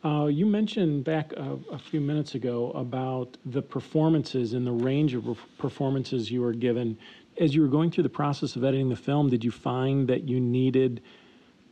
Uh, 0.04 0.28
you 0.28 0.46
mentioned 0.46 1.04
back 1.04 1.32
a, 1.34 1.58
a, 1.72 1.80
few 1.80 2.02
minutes 2.02 2.36
ago 2.36 2.72
about 2.72 3.38
the 3.46 3.62
performances 3.62 4.54
and 4.54 4.68
the 4.68 4.72
range 4.72 5.14
of 5.14 5.38
performances 5.58 6.30
you 6.30 6.42
were 6.42 6.52
given. 6.52 6.98
As 7.40 7.56
you 7.56 7.62
were 7.62 7.70
going 7.70 7.90
through 7.90 8.04
the 8.04 8.10
process 8.10 8.58
of 8.58 8.66
editing 8.66 8.90
the 8.90 8.98
film, 8.98 9.30
did 9.30 9.46
you 9.46 9.52
find 9.52 10.08
that 10.10 10.28
you 10.28 10.42
needed 10.42 11.02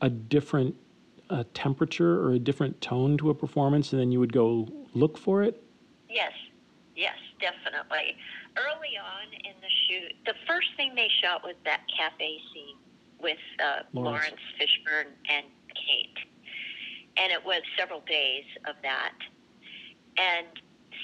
a 0.02 0.10
different 0.10 0.76
uh, 1.30 1.44
temperature 1.54 2.22
or 2.22 2.34
a 2.34 2.40
different 2.40 2.80
tone 2.82 3.18
to 3.18 3.30
a 3.30 3.36
performance, 3.36 3.94
and 3.94 4.02
then 4.02 4.12
you 4.12 4.20
would 4.20 4.34
go 4.34 4.68
look 4.94 5.18
for 5.18 5.44
it? 5.44 5.64
Yes, 6.10 6.34
yes, 6.96 7.16
definitely. 7.40 8.18
Early 8.58 8.98
on 8.98 9.34
in 9.46 9.54
the 9.62 9.70
shoot, 9.88 10.14
the 10.26 10.34
first 10.48 10.68
thing 10.76 10.94
they 10.96 11.10
shot 11.24 11.44
was 11.44 11.56
that 11.64 11.82
cafe 11.98 12.38
scene 12.54 12.78
with 13.22 13.38
uh, 13.64 13.84
Laurence. 13.94 14.26
Laurence 14.26 14.42
Fishburne 14.60 15.14
and 15.30 15.46
Kate 15.74 16.18
and 17.18 17.32
it 17.32 17.44
was 17.44 17.62
several 17.78 18.02
days 18.02 18.46
of 18.68 18.76
that. 18.84 19.16
And 20.18 20.48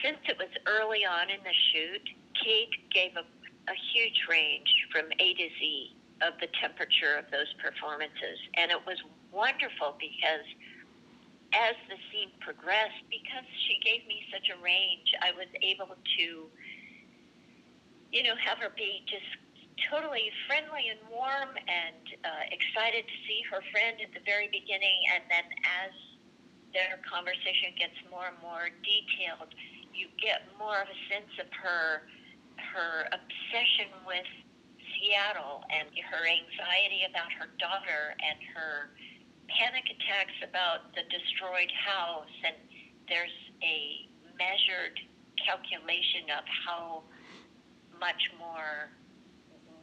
since 0.03 0.17
it 0.27 0.37
was 0.37 0.49
early 0.65 1.05
on 1.05 1.29
in 1.29 1.39
the 1.43 1.55
shoot, 1.71 2.03
Kate 2.43 2.75
gave 2.93 3.11
a, 3.17 3.25
a 3.71 3.75
huge 3.93 4.25
range 4.29 4.69
from 4.91 5.05
A 5.19 5.33
to 5.33 5.47
Z 5.59 5.95
of 6.21 6.33
the 6.41 6.47
temperature 6.61 7.17
of 7.17 7.29
those 7.29 7.49
performances. 7.61 8.37
And 8.57 8.71
it 8.71 8.81
was 8.85 8.97
wonderful 9.31 9.95
because 9.99 10.45
as 11.53 11.75
the 11.87 11.95
scene 12.11 12.33
progressed, 12.43 13.05
because 13.07 13.47
she 13.67 13.79
gave 13.79 14.03
me 14.07 14.25
such 14.33 14.51
a 14.51 14.57
range, 14.59 15.07
I 15.23 15.31
was 15.31 15.47
able 15.63 15.95
to, 15.95 16.27
you 18.11 18.21
know, 18.23 18.35
have 18.35 18.59
her 18.59 18.73
be 18.75 19.05
just 19.07 19.27
totally 19.87 20.33
friendly 20.49 20.89
and 20.89 20.99
warm 21.07 21.53
and 21.55 22.03
uh, 22.25 22.43
excited 22.49 23.05
to 23.05 23.15
see 23.29 23.45
her 23.47 23.61
friend 23.71 24.01
at 24.01 24.11
the 24.11 24.23
very 24.25 24.49
beginning. 24.49 24.97
And 25.13 25.23
then 25.29 25.47
as 25.85 25.93
their 26.73 26.99
conversation 27.05 27.77
gets 27.77 27.95
more 28.09 28.27
and 28.27 28.39
more 28.43 28.73
detailed, 28.83 29.53
you 29.93 30.11
get 30.19 30.45
more 30.59 30.81
of 30.81 30.89
a 30.89 30.99
sense 31.09 31.31
of 31.39 31.47
her 31.53 32.05
her 32.57 33.05
obsession 33.13 33.93
with 34.05 34.27
Seattle 34.99 35.63
and 35.69 35.87
her 36.09 36.25
anxiety 36.25 37.05
about 37.09 37.31
her 37.33 37.49
daughter 37.59 38.15
and 38.19 38.37
her 38.55 38.89
panic 39.47 39.85
attacks 39.85 40.35
about 40.43 40.93
the 40.93 41.03
destroyed 41.09 41.71
house 41.71 42.33
and 42.43 42.55
there's 43.07 43.31
a 43.63 44.09
measured 44.37 44.99
calculation 45.39 46.27
of 46.37 46.43
how 46.65 47.03
much 47.99 48.29
more 48.37 48.91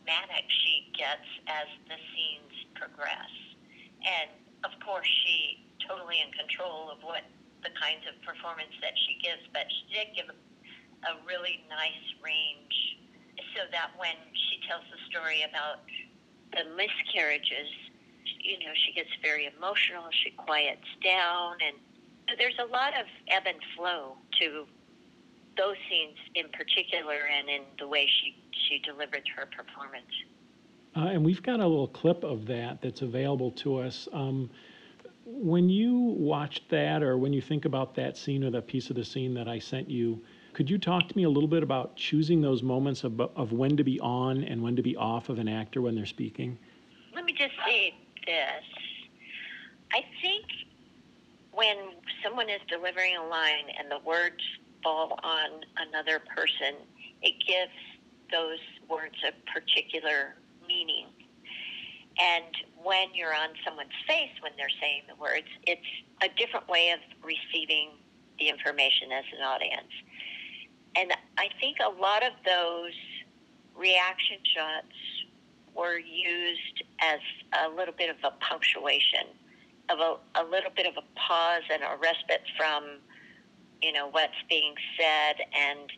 manic 0.06 0.44
she 0.62 0.92
gets 0.92 1.26
as 1.48 1.66
the 1.88 1.96
scenes 2.12 2.52
progress. 2.74 3.32
And 4.04 4.30
of 4.64 4.72
course, 4.84 5.08
she 5.24 5.66
totally 5.88 6.20
in 6.20 6.30
control 6.32 6.90
of 6.90 7.00
what 7.02 7.24
the 7.64 7.72
kinds 7.80 8.04
of 8.04 8.20
performance 8.22 8.72
that 8.80 8.92
she 9.08 9.16
gives, 9.24 9.42
but 9.52 9.64
she 9.72 9.94
did 9.94 10.08
give 10.14 10.28
a, 10.28 10.36
a 11.08 11.12
really 11.24 11.64
nice 11.68 12.04
range 12.20 13.00
so 13.56 13.64
that 13.72 13.96
when 13.96 14.16
tells 14.68 14.84
the 14.90 15.00
story 15.10 15.42
about 15.48 15.84
the 16.52 16.64
miscarriages, 16.76 17.70
you 18.40 18.58
know, 18.60 18.72
she 18.86 18.92
gets 18.92 19.10
very 19.22 19.50
emotional, 19.56 20.04
she 20.22 20.30
quiets 20.30 20.86
down, 21.02 21.56
and 21.64 21.76
there's 22.38 22.58
a 22.58 22.70
lot 22.70 22.92
of 22.98 23.06
ebb 23.28 23.44
and 23.46 23.58
flow 23.76 24.16
to 24.40 24.66
those 25.56 25.76
scenes 25.88 26.16
in 26.34 26.46
particular 26.50 27.28
and 27.30 27.48
in 27.48 27.62
the 27.78 27.86
way 27.86 28.08
she, 28.20 28.36
she 28.68 28.78
delivered 28.80 29.22
her 29.36 29.46
performance. 29.46 30.10
Uh, 30.96 31.10
and 31.12 31.24
we've 31.24 31.42
got 31.42 31.60
a 31.60 31.66
little 31.66 31.88
clip 31.88 32.22
of 32.24 32.46
that 32.46 32.80
that's 32.80 33.02
available 33.02 33.50
to 33.50 33.78
us. 33.78 34.08
Um, 34.12 34.50
when 35.26 35.68
you 35.68 35.94
watch 35.94 36.62
that, 36.68 37.02
or 37.02 37.18
when 37.18 37.32
you 37.32 37.40
think 37.40 37.64
about 37.64 37.94
that 37.96 38.16
scene 38.16 38.44
or 38.44 38.50
that 38.50 38.66
piece 38.66 38.90
of 38.90 38.96
the 38.96 39.04
scene 39.04 39.34
that 39.34 39.48
I 39.48 39.58
sent 39.58 39.88
you, 39.88 40.22
could 40.54 40.70
you 40.70 40.78
talk 40.78 41.08
to 41.08 41.16
me 41.16 41.24
a 41.24 41.28
little 41.28 41.48
bit 41.48 41.62
about 41.62 41.96
choosing 41.96 42.40
those 42.40 42.62
moments 42.62 43.04
of, 43.04 43.20
of 43.20 43.52
when 43.52 43.76
to 43.76 43.84
be 43.84 43.98
on 44.00 44.44
and 44.44 44.62
when 44.62 44.76
to 44.76 44.82
be 44.82 44.96
off 44.96 45.28
of 45.28 45.38
an 45.38 45.48
actor 45.48 45.82
when 45.82 45.94
they're 45.94 46.06
speaking? 46.06 46.56
Let 47.14 47.24
me 47.24 47.32
just 47.32 47.54
say 47.66 47.92
this. 48.24 48.64
I 49.92 50.02
think 50.22 50.44
when 51.52 51.76
someone 52.22 52.48
is 52.48 52.60
delivering 52.68 53.16
a 53.16 53.26
line 53.26 53.66
and 53.78 53.90
the 53.90 53.98
words 54.06 54.40
fall 54.82 55.18
on 55.22 55.64
another 55.88 56.20
person, 56.20 56.76
it 57.22 57.34
gives 57.46 57.72
those 58.30 58.58
words 58.88 59.16
a 59.26 59.32
particular 59.52 60.36
meaning. 60.66 61.06
And 62.18 62.54
when 62.82 63.08
you're 63.14 63.34
on 63.34 63.50
someone's 63.64 63.90
face 64.06 64.30
when 64.40 64.52
they're 64.56 64.68
saying 64.80 65.02
the 65.08 65.16
words, 65.16 65.46
it's 65.66 65.86
a 66.22 66.28
different 66.38 66.68
way 66.68 66.90
of 66.90 67.00
receiving 67.22 67.90
the 68.38 68.48
information 68.48 69.10
as 69.12 69.24
an 69.36 69.42
audience. 69.42 69.90
And 70.96 71.12
I 71.38 71.48
think 71.60 71.78
a 71.84 72.00
lot 72.00 72.22
of 72.24 72.32
those 72.44 72.92
reaction 73.76 74.38
shots 74.54 74.94
were 75.74 75.98
used 75.98 76.84
as 77.00 77.18
a 77.64 77.68
little 77.68 77.94
bit 77.96 78.10
of 78.10 78.16
a 78.22 78.30
punctuation, 78.44 79.26
of 79.90 79.98
a, 79.98 80.16
a 80.40 80.44
little 80.44 80.70
bit 80.74 80.86
of 80.86 80.94
a 80.96 81.18
pause 81.18 81.62
and 81.72 81.82
a 81.82 81.96
respite 82.00 82.42
from, 82.56 82.98
you 83.82 83.92
know, 83.92 84.08
what's 84.08 84.38
being 84.48 84.74
said 84.98 85.44
and 85.52 85.90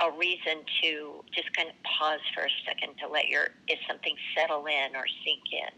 a 0.00 0.10
reason 0.18 0.62
to 0.82 1.24
just 1.32 1.52
kind 1.54 1.68
of 1.68 1.74
pause 1.82 2.20
for 2.34 2.42
a 2.44 2.50
second 2.66 2.94
to 2.98 3.08
let 3.08 3.28
your 3.28 3.48
if 3.68 3.78
something 3.88 4.14
settle 4.36 4.66
in 4.66 4.96
or 4.96 5.04
sink 5.24 5.42
in. 5.52 5.74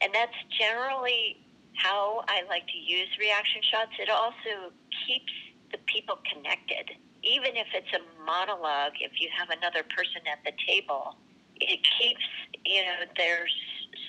And 0.00 0.12
that's 0.14 0.34
generally 0.58 1.38
how 1.74 2.24
I 2.28 2.42
like 2.48 2.66
to 2.66 2.78
use 2.78 3.08
reaction 3.18 3.62
shots. 3.70 3.92
It 3.98 4.10
also 4.10 4.72
keeps 5.06 5.32
the 5.70 5.78
people 5.86 6.18
connected. 6.32 6.96
Even 7.22 7.56
if 7.56 7.68
it's 7.74 7.92
a 7.94 8.24
monologue, 8.24 8.92
if 9.00 9.20
you 9.20 9.28
have 9.36 9.50
another 9.50 9.82
person 9.82 10.22
at 10.30 10.42
the 10.44 10.52
table, 10.66 11.16
it 11.60 11.80
keeps, 11.98 12.24
you 12.64 12.82
know, 12.84 13.06
there's 13.16 13.54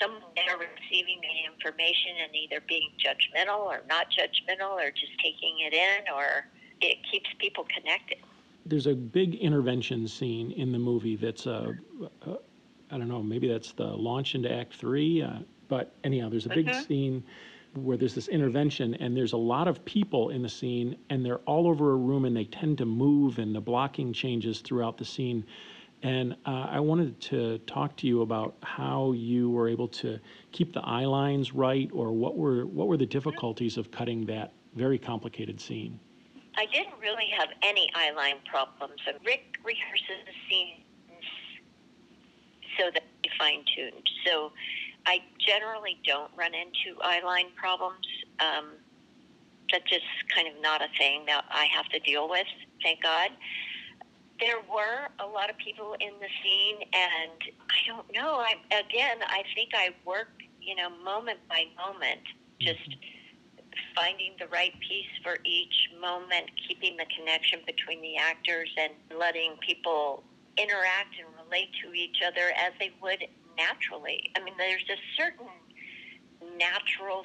someone 0.02 0.22
there 0.36 0.58
receiving 0.58 1.22
the 1.22 1.52
information 1.54 2.12
and 2.24 2.36
either 2.36 2.60
being 2.68 2.90
judgmental 2.98 3.60
or 3.60 3.82
not 3.88 4.08
judgmental 4.10 4.72
or 4.72 4.90
just 4.92 5.14
taking 5.22 5.60
it 5.60 5.74
in 5.74 6.12
or 6.14 6.48
it 6.82 6.98
keeps 7.12 7.30
people 7.40 7.66
connected. 7.76 8.18
There's 8.66 8.88
a 8.88 8.96
big 8.96 9.36
intervention 9.36 10.08
scene 10.08 10.52
in 10.52 10.72
the 10.72 10.80
movie 10.80 11.16
that's 11.16 11.46
a, 11.46 11.76
a 12.26 12.38
I 12.92 12.98
don't 12.98 13.08
know, 13.08 13.22
maybe 13.24 13.48
that's 13.48 13.72
the 13.72 13.86
launch 13.86 14.36
into 14.36 14.52
Act 14.52 14.76
Three, 14.76 15.22
uh, 15.22 15.40
but 15.68 15.96
anyhow, 16.04 16.30
there's 16.30 16.46
a 16.46 16.50
big 16.50 16.68
mm-hmm. 16.68 16.84
scene 16.84 17.24
where 17.76 17.98
there's 17.98 18.16
this 18.16 18.28
intervention 18.28 18.94
and 18.96 19.16
there's 19.16 19.34
a 19.34 19.38
lot 19.38 19.68
of 19.68 19.84
people 19.86 20.30
in 20.30 20.42
the 20.42 20.50
scene 20.50 20.96
and 21.10 21.26
they're 21.26 21.40
all 21.40 21.68
over 21.68 21.92
a 21.92 21.96
room 21.96 22.26
and 22.26 22.36
they 22.36 22.46
tend 22.46 22.78
to 22.78 22.86
move 22.86 23.40
and 23.40 23.56
the 23.56 23.62
blocking 23.62 24.14
changes 24.14 24.62
throughout 24.62 24.98
the 24.98 25.06
scene. 25.06 25.44
And 26.04 26.34
uh, 26.46 26.68
I 26.70 26.80
wanted 26.80 27.20
to 27.22 27.60
talk 27.60 27.96
to 27.98 28.08
you 28.08 28.22
about 28.22 28.56
how 28.62 29.14
you 29.14 29.50
were 29.50 29.70
able 29.70 29.88
to 29.90 30.20
keep 30.52 30.74
the 30.74 30.82
eye 30.82 31.06
lines 31.06 31.54
right, 31.54 31.90
or 31.94 32.12
what 32.12 32.36
were 32.36 32.66
what 32.66 32.88
were 32.90 32.98
the 32.98 33.06
difficulties 33.06 33.78
of 33.78 33.90
cutting 33.90 34.26
that 34.26 34.52
very 34.76 34.98
complicated 34.98 35.62
scene. 35.62 35.98
I 36.58 36.66
didn't 36.66 37.00
really 37.02 37.30
have 37.38 37.50
any 37.64 37.90
eye 37.96 38.12
line 38.12 38.36
problems. 38.46 39.00
And 39.08 39.18
Rick 39.26 39.56
rehearses 39.64 40.26
the 40.26 40.34
scenes 40.50 40.84
so 42.78 42.92
that 42.94 43.04
they 43.24 43.30
fine 43.40 43.64
tuned. 43.76 44.10
So 44.26 44.52
I 45.06 45.20
generally 45.40 46.00
don't 46.06 46.32
run 46.36 46.54
into 46.54 47.00
eye 47.02 47.22
line 47.26 47.48
problems. 47.56 48.06
Um, 48.40 48.72
that's 49.72 49.90
just 49.90 50.06
kind 50.34 50.48
of 50.48 50.62
not 50.62 50.82
a 50.82 50.88
thing 50.98 51.26
that 51.28 51.46
I 51.50 51.66
have 51.66 51.88
to 51.90 52.00
deal 52.00 52.30
with. 52.30 52.48
Thank 52.84 53.02
God 53.02 53.32
there 54.40 54.60
were 54.70 55.08
a 55.20 55.26
lot 55.26 55.50
of 55.50 55.58
people 55.58 55.96
in 56.00 56.12
the 56.20 56.28
scene, 56.42 56.78
and 56.94 57.40
I 57.70 57.80
don't 57.88 58.12
know. 58.14 58.44
I 58.44 58.56
again, 58.76 59.18
I 59.26 59.44
think 59.56 59.72
I 59.74 59.90
work, 60.06 60.30
you 60.60 60.76
know, 60.76 60.90
moment 61.04 61.40
by 61.48 61.66
moment, 61.78 62.22
just 62.60 62.96
finding 63.96 64.34
the 64.40 64.48
right 64.48 64.74
piece 64.80 65.12
for 65.24 65.38
each 65.46 65.90
moment, 66.00 66.50
keeping 66.68 66.98
the 66.98 67.06
connection 67.18 67.60
between 67.66 68.02
the 68.02 68.18
actors, 68.18 68.70
and 68.78 68.92
letting 69.18 69.56
people 69.66 70.24
interact 70.58 71.16
and 71.18 71.28
relate 71.46 71.70
to 71.84 71.94
each 71.94 72.18
other 72.26 72.52
as 72.58 72.74
they 72.80 72.92
would 73.02 73.24
naturally. 73.58 74.32
I 74.36 74.44
mean, 74.44 74.54
there's 74.58 74.86
a 74.90 75.00
certain 75.18 75.48
natural 76.58 77.24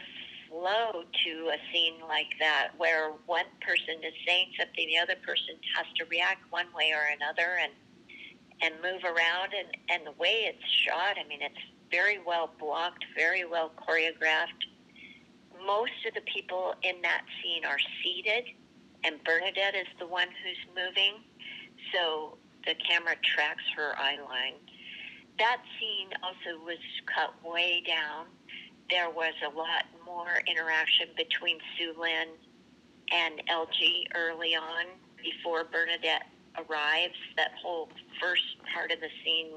flow 0.49 1.05
to 1.25 1.33
a 1.53 1.59
scene 1.73 2.01
like 2.09 2.33
that 2.41 2.69
where 2.79 3.13
one 3.27 3.45
person 3.61 4.03
is 4.03 4.15
saying 4.27 4.53
something, 4.59 4.87
the 4.89 4.99
other 4.99 5.17
person 5.27 5.57
has 5.77 5.87
to 5.97 6.05
react 6.07 6.41
one 6.51 6.67
way 6.75 6.93
or 6.93 7.13
another 7.15 7.59
and 7.63 7.73
and 8.61 8.75
move 8.83 9.05
around 9.05 9.55
and, 9.55 9.69
and 9.89 10.05
the 10.05 10.19
way 10.19 10.51
it's 10.51 10.65
shot, 10.85 11.15
I 11.15 11.29
mean 11.29 11.39
it's 11.43 11.63
very 11.93 12.19
well 12.19 12.51
blocked, 12.59 13.05
very 13.17 13.45
well 13.45 13.71
choreographed. 13.79 14.67
Most 15.65 15.93
of 16.09 16.15
the 16.15 16.23
people 16.23 16.75
in 16.83 17.01
that 17.03 17.23
scene 17.41 17.65
are 17.65 17.79
seated 18.03 18.45
and 19.05 19.23
Bernadette 19.25 19.75
is 19.75 19.87
the 19.99 20.07
one 20.07 20.27
who's 20.43 20.59
moving. 20.75 21.23
So 21.95 22.39
the 22.67 22.75
camera 22.75 23.15
tracks 23.23 23.63
her 23.77 23.97
eye 23.97 24.19
line. 24.29 24.55
That 25.39 25.59
scene 25.79 26.09
also 26.23 26.65
was 26.65 26.79
cut 27.07 27.35
way 27.45 27.83
down 27.87 28.27
there 28.91 29.11
was 29.11 29.35
a 29.45 29.57
lot 29.57 29.85
more 30.05 30.41
interaction 30.47 31.09
between 31.17 31.59
Soo-Lin 31.77 32.29
and 33.13 33.43
Elgie 33.51 34.07
early 34.15 34.55
on 34.55 34.87
before 35.23 35.65
Bernadette 35.65 36.27
arrives. 36.57 37.15
That 37.37 37.51
whole 37.63 37.89
first 38.21 38.43
part 38.73 38.91
of 38.91 39.01
the 39.01 39.09
scene 39.25 39.51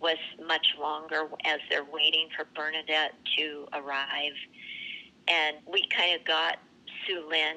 was 0.00 0.18
much 0.46 0.66
longer 0.78 1.28
as 1.44 1.60
they're 1.70 1.84
waiting 1.84 2.28
for 2.36 2.46
Bernadette 2.54 3.14
to 3.38 3.66
arrive. 3.72 4.36
And 5.28 5.56
we 5.70 5.86
kind 5.88 6.18
of 6.18 6.26
got 6.26 6.58
Soo-Lin 7.06 7.56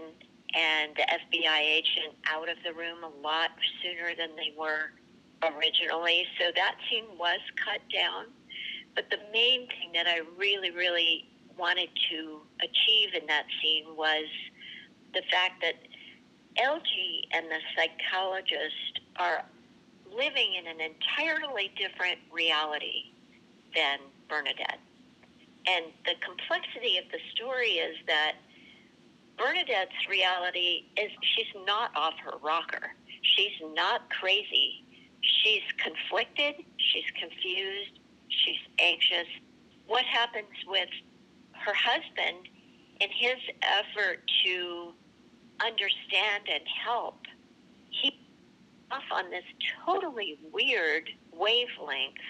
and 0.55 0.95
the 0.95 1.03
FBI 1.03 1.59
agent 1.59 2.15
out 2.29 2.47
of 2.47 2.55
the 2.63 2.73
room 2.73 3.03
a 3.03 3.21
lot 3.21 3.49
sooner 3.83 4.15
than 4.15 4.35
they 4.37 4.53
were 4.57 4.91
originally. 5.43 6.25
So 6.39 6.51
that 6.55 6.75
scene 6.89 7.05
was 7.17 7.39
cut 7.63 7.81
down. 7.93 8.25
But 8.95 9.09
the 9.09 9.19
main 9.31 9.67
thing 9.67 9.91
that 9.93 10.07
I 10.07 10.21
really, 10.37 10.71
really 10.71 11.29
wanted 11.57 11.89
to 12.11 12.41
achieve 12.61 13.13
in 13.19 13.27
that 13.27 13.45
scene 13.61 13.85
was 13.95 14.25
the 15.13 15.21
fact 15.31 15.61
that 15.61 15.75
Elgie 16.57 17.21
and 17.31 17.45
the 17.45 17.59
psychologist 17.75 19.01
are 19.17 19.45
living 20.11 20.55
in 20.57 20.67
an 20.67 20.81
entirely 20.81 21.71
different 21.77 22.17
reality 22.31 23.11
than 23.75 23.99
Bernadette. 24.29 24.79
And 25.67 25.85
the 26.05 26.13
complexity 26.25 26.97
of 26.97 27.05
the 27.11 27.19
story 27.35 27.77
is 27.77 27.97
that 28.07 28.33
Bernadette's 29.37 30.07
reality 30.09 30.85
is 30.97 31.11
she's 31.35 31.53
not 31.65 31.91
off 31.95 32.13
her 32.23 32.37
rocker. 32.41 32.95
She's 33.21 33.61
not 33.75 34.09
crazy. 34.09 34.83
She's 35.43 35.63
conflicted. 35.77 36.55
She's 36.77 37.09
confused 37.19 37.99
she's 38.29 38.59
anxious. 38.79 39.27
What 39.87 40.05
happens 40.05 40.47
with 40.67 40.89
her 41.51 41.73
husband 41.73 42.47
in 42.99 43.09
his 43.09 43.37
effort 43.61 44.19
to 44.45 44.93
understand 45.63 46.43
and 46.51 46.63
help? 46.83 47.19
He 47.89 48.19
off 48.91 49.03
on 49.11 49.29
this 49.29 49.43
totally 49.85 50.39
weird 50.51 51.09
wavelength 51.33 52.23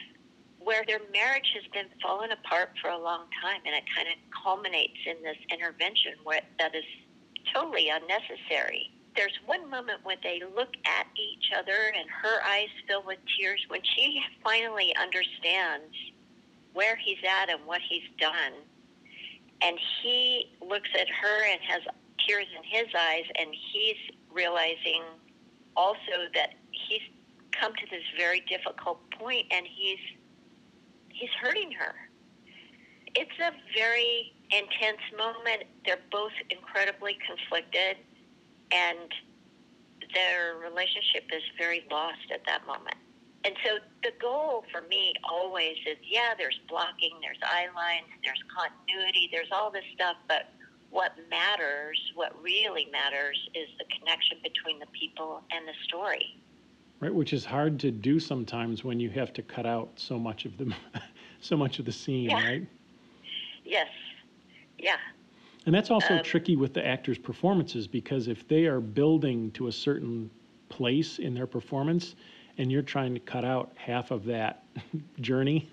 where 0.59 0.83
their 0.87 0.99
marriage 1.13 1.51
has 1.53 1.63
been 1.71 1.85
falling 2.01 2.31
apart 2.31 2.71
for 2.81 2.89
a 2.89 2.97
long 2.97 3.25
time 3.41 3.61
and 3.65 3.75
it 3.75 3.83
kind 3.95 4.07
of 4.07 4.15
culminates 4.43 4.97
in 5.05 5.21
this 5.23 5.37
intervention 5.53 6.13
where 6.23 6.41
that 6.57 6.75
is 6.75 6.83
totally 7.53 7.89
unnecessary 7.89 8.91
there's 9.17 9.37
one 9.47 9.69
moment 9.69 9.99
when 10.03 10.17
they 10.23 10.41
look 10.55 10.69
at 10.85 11.07
each 11.17 11.51
other 11.57 11.91
and 11.97 12.07
her 12.09 12.39
eyes 12.47 12.69
fill 12.87 13.03
with 13.03 13.17
tears 13.37 13.65
when 13.67 13.81
she 13.83 14.21
finally 14.43 14.95
understands 14.95 15.93
where 16.73 16.95
he's 16.95 17.17
at 17.27 17.49
and 17.49 17.65
what 17.65 17.81
he's 17.89 18.07
done. 18.19 18.53
And 19.63 19.77
he 20.01 20.53
looks 20.61 20.89
at 20.93 21.07
her 21.09 21.45
and 21.51 21.59
has 21.67 21.81
tears 22.27 22.45
in 22.55 22.63
his 22.63 22.93
eyes, 22.95 23.23
and 23.39 23.49
he's 23.73 23.97
realizing 24.31 25.01
also 25.75 26.29
that 26.35 26.53
he's 26.71 27.01
come 27.51 27.73
to 27.73 27.85
this 27.89 28.03
very 28.19 28.41
difficult 28.41 28.99
point 29.11 29.47
and 29.49 29.65
he's 29.65 29.97
he's 31.09 31.29
hurting 31.41 31.71
her. 31.71 31.95
It's 33.15 33.39
a 33.39 33.51
very 33.75 34.33
intense 34.51 35.01
moment. 35.17 35.63
They're 35.85 35.97
both 36.11 36.33
incredibly 36.51 37.17
conflicted 37.25 37.97
and 38.71 39.11
their 40.13 40.55
relationship 40.57 41.25
is 41.33 41.43
very 41.57 41.85
lost 41.91 42.31
at 42.33 42.41
that 42.45 42.65
moment. 42.65 42.95
And 43.43 43.55
so 43.63 43.77
the 44.03 44.11
goal 44.19 44.65
for 44.71 44.81
me 44.87 45.13
always 45.23 45.77
is 45.85 45.97
yeah, 46.03 46.33
there's 46.37 46.59
blocking, 46.67 47.13
there's 47.21 47.39
eye 47.43 47.67
lines, 47.75 48.07
there's 48.23 48.41
continuity, 48.55 49.29
there's 49.31 49.49
all 49.51 49.71
this 49.71 49.85
stuff, 49.93 50.17
but 50.27 50.49
what 50.89 51.13
matters, 51.29 51.99
what 52.15 52.33
really 52.41 52.87
matters, 52.91 53.37
is 53.53 53.67
the 53.77 53.85
connection 53.97 54.37
between 54.43 54.79
the 54.79 54.85
people 54.99 55.43
and 55.51 55.67
the 55.67 55.73
story. 55.85 56.37
Right, 56.99 57.13
which 57.13 57.31
is 57.31 57.45
hard 57.45 57.79
to 57.81 57.91
do 57.91 58.19
sometimes 58.19 58.83
when 58.83 58.99
you 58.99 59.09
have 59.11 59.31
to 59.33 59.43
cut 59.43 59.65
out 59.65 59.89
so 59.95 60.17
much 60.17 60.45
of 60.45 60.57
the 60.57 60.73
so 61.41 61.55
much 61.55 61.79
of 61.79 61.85
the 61.85 61.91
scene, 61.91 62.29
yeah. 62.29 62.43
right? 62.43 62.67
Yes. 63.63 63.87
Yeah. 64.79 64.95
And 65.67 65.75
that's 65.75 65.91
also 65.91 66.15
um, 66.15 66.23
tricky 66.23 66.55
with 66.55 66.73
the 66.73 66.87
actors' 66.87 67.17
performances 67.17 67.87
because 67.87 68.29
if 68.29 68.47
they 68.47 68.67
are 68.67 68.79
building 68.79 69.51
to 69.51 69.67
a 69.67 69.71
certain 69.71 70.31
place 70.69 71.19
in 71.19 71.33
their 71.33 71.45
performance 71.45 72.15
and 72.57 72.71
you're 72.71 72.81
trying 72.81 73.13
to 73.13 73.19
cut 73.19 73.43
out 73.43 73.73
half 73.75 74.11
of 74.11 74.23
that 74.25 74.63
journey, 75.19 75.69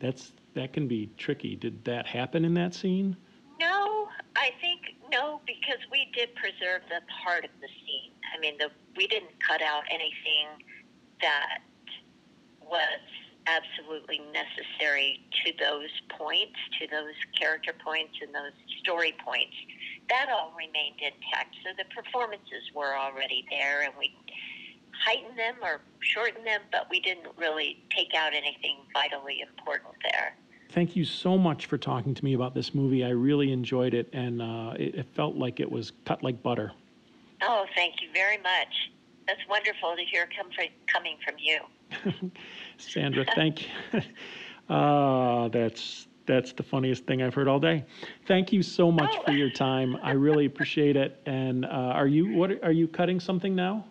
that's 0.00 0.32
that 0.54 0.72
can 0.72 0.88
be 0.88 1.08
tricky. 1.16 1.54
Did 1.54 1.84
that 1.84 2.08
happen 2.08 2.44
in 2.44 2.54
that 2.54 2.74
scene? 2.74 3.16
No, 3.60 4.08
I 4.34 4.50
think 4.60 4.80
no, 5.12 5.40
because 5.46 5.78
we 5.92 6.10
did 6.12 6.34
preserve 6.34 6.82
the 6.88 7.02
part 7.24 7.44
of 7.44 7.50
the 7.60 7.68
scene. 7.68 8.10
I 8.36 8.40
mean, 8.40 8.58
the 8.58 8.68
we 8.96 9.06
didn't 9.06 9.38
cut 9.46 9.62
out 9.62 9.84
anything 9.88 10.48
that 11.20 11.58
was 12.68 12.98
absolutely 13.46 14.20
necessary 14.32 15.20
to 15.44 15.52
those 15.58 15.90
points, 16.18 16.58
to 16.80 16.86
those 16.88 17.14
character 17.38 17.72
points 17.84 18.14
and 18.20 18.34
those 18.34 18.52
story 18.80 19.14
points. 19.24 19.54
That 20.08 20.28
all 20.30 20.52
remained 20.56 21.00
intact. 21.00 21.54
So 21.64 21.70
the 21.76 21.84
performances 21.94 22.62
were 22.74 22.96
already 22.96 23.44
there, 23.50 23.82
and 23.82 23.92
we 23.98 24.14
heightened 25.04 25.38
them 25.38 25.56
or 25.62 25.80
shortened 26.00 26.46
them, 26.46 26.60
but 26.72 26.88
we 26.90 27.00
didn't 27.00 27.28
really 27.36 27.82
take 27.94 28.14
out 28.14 28.32
anything 28.34 28.78
vitally 28.92 29.40
important 29.40 29.94
there. 30.02 30.34
Thank 30.70 30.96
you 30.96 31.04
so 31.04 31.38
much 31.38 31.66
for 31.66 31.78
talking 31.78 32.14
to 32.14 32.24
me 32.24 32.34
about 32.34 32.54
this 32.54 32.74
movie. 32.74 33.04
I 33.04 33.10
really 33.10 33.52
enjoyed 33.52 33.94
it, 33.94 34.08
and 34.12 34.42
uh, 34.42 34.74
it, 34.78 34.96
it 34.96 35.06
felt 35.14 35.36
like 35.36 35.60
it 35.60 35.70
was 35.70 35.92
cut 36.04 36.22
like 36.22 36.42
butter. 36.42 36.72
Oh, 37.42 37.66
thank 37.74 37.94
you 38.02 38.08
very 38.12 38.38
much. 38.38 38.90
That's 39.26 39.40
wonderful 39.48 39.94
to 39.96 40.02
hear 40.02 40.28
come 40.36 40.50
from, 40.52 40.66
coming 40.92 41.16
from 41.24 41.34
you. 41.38 42.30
Sandra, 42.78 43.24
thank 43.34 43.62
you. 43.62 44.00
uh, 44.74 45.48
that's 45.52 46.08
that's 46.26 46.52
the 46.52 46.62
funniest 46.62 47.06
thing 47.06 47.22
I've 47.22 47.34
heard 47.34 47.46
all 47.48 47.60
day. 47.60 47.84
Thank 48.26 48.52
you 48.52 48.62
so 48.62 48.90
much 48.90 49.16
Oh. 49.20 49.22
for 49.24 49.32
your 49.32 49.50
time. 49.50 49.96
I 50.02 50.12
really 50.12 50.46
appreciate 50.46 50.96
it. 50.96 51.20
And 51.26 51.64
uh, 51.64 51.68
are 51.68 52.08
you 52.08 52.26
what 52.34 52.62
are 52.64 52.72
you 52.72 52.88
cutting 52.88 53.20
something 53.20 53.54
now 53.54 53.84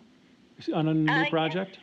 on 0.74 0.88
a 0.88 0.94
new 0.94 1.10
Uh, 1.10 1.20
yes. 1.20 1.30
project? 1.30 1.78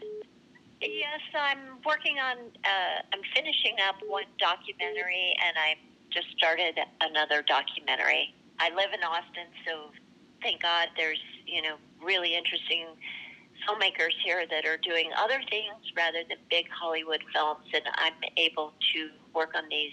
Yes, 0.81 1.21
I'm 1.33 1.79
working 1.85 2.19
on. 2.19 2.37
Uh, 2.37 3.01
I'm 3.13 3.21
finishing 3.33 3.77
up 3.87 3.95
one 4.07 4.25
documentary, 4.37 5.33
and 5.45 5.57
I 5.57 5.75
just 6.11 6.27
started 6.37 6.77
another 7.01 7.41
documentary. 7.41 8.33
I 8.59 8.69
live 8.69 8.91
in 8.93 9.01
Austin, 9.03 9.47
so 9.65 9.91
thank 10.41 10.61
God 10.61 10.89
there's 10.97 11.21
you 11.47 11.61
know 11.61 11.75
really 12.03 12.35
interesting 12.35 12.85
filmmakers 13.67 14.13
here 14.23 14.45
that 14.49 14.65
are 14.65 14.77
doing 14.77 15.09
other 15.17 15.39
things 15.49 15.73
rather 15.95 16.19
than 16.27 16.37
big 16.49 16.65
Hollywood 16.69 17.23
films, 17.33 17.65
and 17.73 17.83
I'm 17.95 18.13
able 18.37 18.73
to 18.93 19.09
work 19.33 19.51
on 19.55 19.63
these 19.69 19.91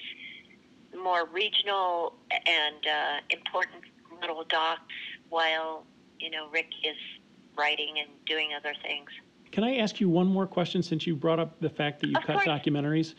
more 0.97 1.27
regional 1.27 2.15
and 2.31 2.87
uh, 2.87 3.21
important 3.31 3.85
little 4.21 4.45
docs 4.49 4.81
while 5.29 5.85
you 6.19 6.31
know 6.31 6.49
Rick 6.51 6.71
is 6.85 6.97
writing 7.57 7.95
and 7.99 8.09
doing 8.27 8.51
other 8.57 8.75
things. 8.83 9.09
Can 9.53 9.65
I 9.65 9.77
ask 9.77 10.01
you 10.01 10.09
one 10.09 10.27
more 10.27 10.47
question 10.47 10.83
since 10.83 11.07
you 11.07 11.17
brought 11.17 11.41
up 11.41 11.59
the 11.61 11.69
fact 11.71 12.01
that 12.01 12.09
you 12.09 12.17
Of 12.17 12.23
cut 12.23 12.37
course. 12.37 12.47
documentaries? 12.47 13.15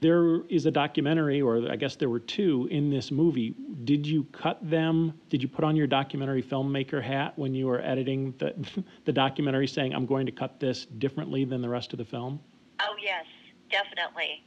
There 0.00 0.42
is 0.48 0.66
a 0.66 0.70
documentary, 0.70 1.40
or 1.40 1.70
I 1.70 1.76
guess 1.76 1.96
there 1.96 2.10
were 2.10 2.20
two 2.20 2.68
in 2.70 2.90
this 2.90 3.10
movie. 3.10 3.54
Did 3.84 4.06
you 4.06 4.24
cut 4.24 4.58
them? 4.68 5.14
Did 5.30 5.42
you 5.42 5.48
put 5.48 5.64
on 5.64 5.74
your 5.74 5.86
documentary 5.86 6.42
filmmaker 6.42 7.02
hat 7.02 7.32
when 7.36 7.54
you 7.54 7.66
were 7.66 7.80
editing 7.80 8.34
the, 8.38 8.54
the 9.04 9.12
documentary 9.12 9.66
saying, 9.66 9.94
I'm 9.94 10.06
going 10.06 10.26
to 10.26 10.32
cut 10.32 10.60
this 10.60 10.84
differently 10.84 11.44
than 11.44 11.62
the 11.62 11.68
rest 11.68 11.92
of 11.92 11.98
the 11.98 12.04
film? 12.04 12.40
Oh 12.80 12.94
yes, 13.02 13.24
definitely, 13.70 14.44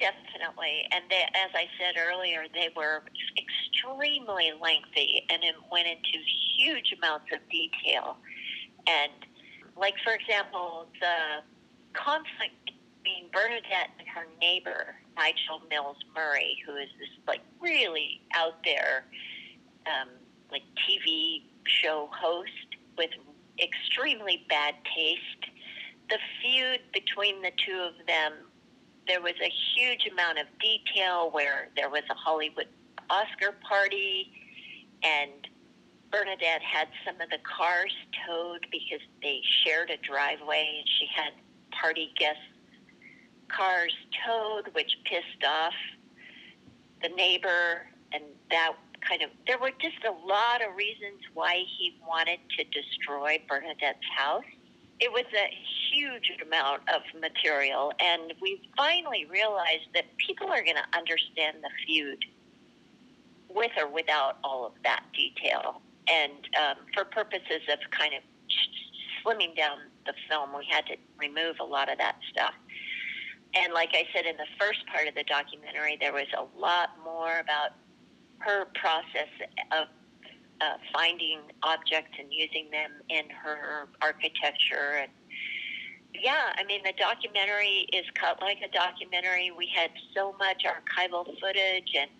definitely. 0.00 0.82
And 0.90 1.04
they, 1.08 1.22
as 1.22 1.50
I 1.54 1.66
said 1.78 1.94
earlier, 1.96 2.46
they 2.52 2.70
were 2.76 3.04
extremely 3.38 4.52
lengthy, 4.60 5.24
and 5.30 5.44
it 5.44 5.54
went 5.70 5.86
into 5.86 6.18
huge 6.56 6.92
amounts 6.98 7.26
of 7.32 7.38
detail. 7.50 8.16
And 8.88 9.12
like 9.76 9.94
for 10.02 10.12
example, 10.12 10.86
the 11.00 11.44
conflict 11.92 12.72
between 13.02 13.30
Bernadette 13.32 13.90
and 13.98 14.08
her 14.08 14.26
neighbor 14.40 14.94
Nigel 15.16 15.62
Mills 15.70 15.96
Murray, 16.14 16.58
who 16.66 16.76
is 16.76 16.88
this 16.98 17.08
like 17.26 17.40
really 17.60 18.20
out 18.34 18.62
there, 18.64 19.04
um, 19.86 20.08
like 20.50 20.62
TV 20.88 21.42
show 21.64 22.08
host 22.12 22.76
with 22.96 23.10
extremely 23.60 24.44
bad 24.48 24.74
taste 24.96 25.50
the 26.08 26.18
feud 26.40 26.80
between 26.92 27.42
the 27.42 27.52
two 27.64 27.78
of 27.78 28.06
them, 28.06 28.32
there 29.06 29.20
was 29.20 29.34
a 29.42 29.52
huge 29.74 30.08
amount 30.10 30.38
of 30.38 30.46
detail 30.60 31.30
where 31.30 31.68
there 31.76 31.88
was 31.88 32.02
a 32.10 32.14
Hollywood 32.14 32.68
Oscar 33.10 33.54
party, 33.68 34.32
and 35.02 35.46
Bernadette 36.10 36.62
had 36.62 36.88
some 37.06 37.20
of 37.20 37.30
the 37.30 37.38
cars 37.44 37.94
towed 38.26 38.66
because 38.70 39.04
they 39.22 39.40
shared 39.64 39.90
a 39.90 39.96
driveway, 39.98 40.76
and 40.78 40.88
she 40.98 41.06
had 41.14 41.32
party 41.70 42.12
guest 42.18 42.38
cars 43.48 43.94
towed, 44.26 44.74
which 44.74 44.92
pissed 45.04 45.44
off 45.46 45.74
the 47.02 47.08
neighbor, 47.10 47.86
and 48.12 48.24
that 48.50 48.72
kind 49.06 49.22
of 49.22 49.30
there 49.46 49.58
were 49.58 49.70
just 49.80 50.04
a 50.04 50.26
lot 50.26 50.60
of 50.60 50.74
reasons 50.76 51.20
why 51.34 51.62
he 51.78 51.96
wanted 52.06 52.40
to 52.56 52.64
destroy 52.64 53.40
Bernadette's 53.48 54.04
house 54.16 54.44
it 55.00 55.12
was 55.12 55.24
a 55.32 55.48
huge 55.92 56.32
amount 56.44 56.82
of 56.88 57.02
material, 57.20 57.92
and 58.00 58.34
we 58.40 58.60
finally 58.76 59.26
realized 59.30 59.86
that 59.94 60.04
people 60.16 60.48
are 60.48 60.62
going 60.62 60.76
to 60.76 60.98
understand 60.98 61.58
the 61.62 61.70
feud 61.86 62.24
with 63.48 63.70
or 63.78 63.88
without 63.88 64.38
all 64.42 64.66
of 64.66 64.72
that 64.82 65.04
detail. 65.14 65.80
And 66.08 66.32
um, 66.60 66.76
for 66.94 67.04
purposes 67.04 67.62
of 67.72 67.78
kind 67.90 68.12
of 68.14 68.22
slimming 69.22 69.56
down 69.56 69.78
the 70.06 70.14
film, 70.28 70.50
we 70.56 70.66
had 70.68 70.86
to 70.86 70.96
remove 71.18 71.56
a 71.60 71.64
lot 71.64 71.90
of 71.90 71.98
that 71.98 72.16
stuff. 72.30 72.54
And 73.54 73.72
like 73.72 73.90
I 73.92 74.04
said 74.14 74.26
in 74.26 74.36
the 74.36 74.46
first 74.58 74.86
part 74.86 75.08
of 75.08 75.14
the 75.14 75.24
documentary, 75.24 75.96
there 76.00 76.12
was 76.12 76.26
a 76.36 76.44
lot 76.58 76.90
more 77.02 77.38
about 77.38 77.72
her 78.40 78.66
process 78.74 79.28
of 79.72 79.88
uh, 80.60 80.76
finding 80.92 81.40
objects 81.62 82.16
and 82.18 82.28
using 82.30 82.70
them 82.70 82.92
in 83.08 83.30
her 83.30 83.88
architecture. 84.02 85.00
And 85.00 85.10
yeah, 86.14 86.52
I 86.56 86.64
mean, 86.64 86.82
the 86.84 86.92
documentary 86.98 87.88
is 87.92 88.04
cut 88.14 88.40
like 88.40 88.58
a 88.62 88.68
documentary. 88.68 89.50
We 89.56 89.70
had 89.74 89.90
so 90.14 90.34
much 90.38 90.64
archival 90.64 91.24
footage 91.40 91.94
and 91.98 92.10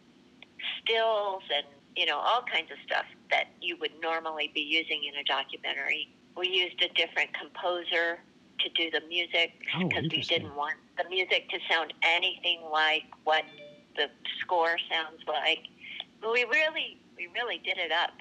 stills 0.81 1.43
and, 1.55 1.67
you 1.97 2.07
know, 2.07 2.19
all 2.19 2.43
kinds 2.43 2.71
of 2.71 2.79
stuff 2.87 3.07
that 3.31 3.49
you 3.61 3.77
would 3.81 3.93
normally 4.01 4.51
be 4.55 4.61
using 4.61 5.05
in 5.05 5.19
a 5.21 5.25
documentary. 5.25 6.09
We 6.37 6.49
used 6.49 6.83
a 6.83 6.88
different 6.95 7.31
composer 7.35 8.21
to 8.61 8.68
do 8.71 8.90
the 8.90 9.07
music 9.09 9.53
Oh, 9.77 9.87
because 9.87 10.05
we 10.11 10.23
didn't 10.23 10.55
want 10.55 10.75
the 10.97 11.09
music 11.09 11.49
to 11.51 11.59
sound 11.71 11.92
anything 12.03 12.61
like 12.73 13.05
what 13.25 13.44
the 13.97 14.09
score 14.40 14.77
sounds 14.90 15.23
like. 15.27 15.66
But 16.21 16.33
we 16.33 16.44
really, 16.44 16.99
we 17.16 17.29
really 17.35 17.59
did 17.59 17.79
it 17.79 17.92
up. 17.92 18.12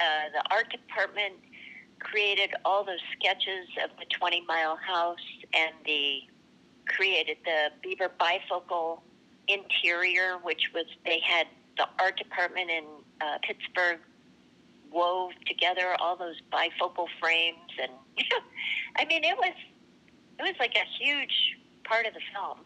Uh, 0.00 0.30
the 0.32 0.54
art 0.54 0.70
department 0.70 1.34
created 2.00 2.50
all 2.64 2.84
those 2.84 3.00
sketches 3.18 3.68
of 3.82 3.90
the 3.98 4.04
20 4.06 4.44
Mile 4.46 4.76
House 4.76 5.18
and 5.54 5.72
the 5.86 6.20
created 6.86 7.38
the 7.44 7.70
Beeber 7.82 8.10
bifocal 8.20 9.00
interior, 9.48 10.38
which 10.42 10.70
was 10.74 10.84
they 11.04 11.20
had 11.20 11.46
the 11.76 11.86
art 11.98 12.16
department 12.18 12.70
in 12.70 12.84
uh, 13.20 13.38
Pittsburgh 13.42 14.00
wove 14.94 15.32
together 15.46 15.96
all 15.98 16.16
those 16.16 16.36
bifocal 16.52 17.06
frames, 17.20 17.72
and 17.82 17.92
I 18.96 19.04
mean 19.04 19.24
it 19.24 19.36
was 19.36 19.54
it 20.38 20.42
was 20.42 20.54
like 20.58 20.74
a 20.76 21.04
huge 21.04 21.58
part 21.84 22.06
of 22.06 22.14
the 22.14 22.20
film 22.32 22.58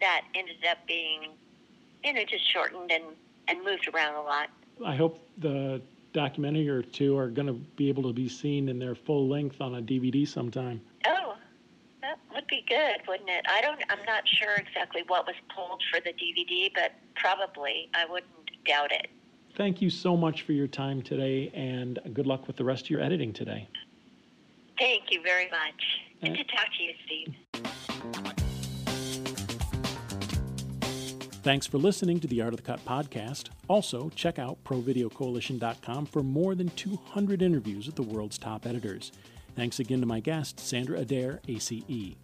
that 0.00 0.22
ended 0.34 0.56
up 0.70 0.78
being 0.86 1.32
you 2.04 2.12
know 2.12 2.24
just 2.24 2.50
shortened 2.52 2.90
and 2.90 3.04
and 3.48 3.64
moved 3.64 3.88
around 3.88 4.16
a 4.16 4.22
lot. 4.22 4.50
I 4.84 4.94
hope 4.94 5.26
the 5.38 5.80
documentary 6.12 6.68
or 6.68 6.82
two 6.82 7.16
are 7.16 7.28
going 7.28 7.46
to 7.46 7.52
be 7.52 7.88
able 7.88 8.02
to 8.04 8.12
be 8.12 8.28
seen 8.28 8.68
in 8.68 8.78
their 8.78 8.94
full 8.94 9.28
length 9.28 9.60
on 9.60 9.76
a 9.76 9.82
DVD 9.82 10.26
sometime. 10.26 10.80
Oh, 11.06 11.36
that 12.02 12.18
would 12.34 12.46
be 12.46 12.64
good, 12.68 12.96
wouldn't 13.06 13.28
it? 13.28 13.44
I 13.48 13.60
don't. 13.60 13.80
I'm 13.88 14.04
not 14.06 14.26
sure 14.26 14.54
exactly 14.56 15.02
what 15.06 15.26
was 15.26 15.36
pulled 15.54 15.82
for 15.90 16.00
the 16.00 16.10
DVD, 16.10 16.70
but 16.74 16.92
probably 17.16 17.88
I 17.94 18.04
wouldn't 18.06 18.32
doubt 18.64 18.92
it. 18.92 19.08
Thank 19.58 19.82
you 19.82 19.90
so 19.90 20.16
much 20.16 20.42
for 20.42 20.52
your 20.52 20.68
time 20.68 21.02
today, 21.02 21.50
and 21.52 21.98
good 22.14 22.26
luck 22.28 22.46
with 22.46 22.56
the 22.56 22.64
rest 22.64 22.84
of 22.84 22.90
your 22.90 23.00
editing 23.02 23.32
today. 23.32 23.68
Thank 24.78 25.10
you 25.10 25.20
very 25.22 25.50
much. 25.50 25.82
Good 26.22 26.30
Uh, 26.30 26.36
to 26.36 26.44
talk 26.44 26.68
to 26.76 26.82
you, 26.84 26.94
Steve. 27.04 27.34
Thanks 31.42 31.66
for 31.66 31.78
listening 31.78 32.20
to 32.20 32.28
the 32.28 32.40
Art 32.40 32.52
of 32.54 32.58
the 32.58 32.62
Cut 32.62 32.84
podcast. 32.84 33.48
Also, 33.68 34.10
check 34.10 34.38
out 34.38 34.62
ProVideoCoalition.com 34.64 36.06
for 36.06 36.22
more 36.22 36.54
than 36.54 36.68
200 36.70 37.42
interviews 37.42 37.86
with 37.86 37.96
the 37.96 38.02
world's 38.02 38.38
top 38.38 38.64
editors. 38.64 39.10
Thanks 39.56 39.80
again 39.80 39.98
to 40.00 40.06
my 40.06 40.20
guest, 40.20 40.60
Sandra 40.60 41.00
Adair, 41.00 41.40
ACE. 41.48 42.14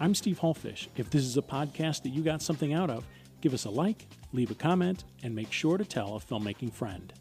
I'm 0.00 0.14
Steve 0.14 0.38
Hullfish. 0.40 0.88
If 0.96 1.10
this 1.10 1.24
is 1.24 1.36
a 1.36 1.42
podcast 1.42 2.04
that 2.04 2.10
you 2.10 2.22
got 2.22 2.40
something 2.40 2.72
out 2.72 2.88
of, 2.88 3.04
give 3.44 3.52
us 3.52 3.66
a 3.66 3.70
like, 3.70 4.06
leave 4.32 4.50
a 4.50 4.54
comment, 4.54 5.04
and 5.22 5.34
make 5.34 5.52
sure 5.52 5.76
to 5.76 5.84
tell 5.84 6.16
a 6.16 6.18
filmmaking 6.18 6.72
friend. 6.72 7.12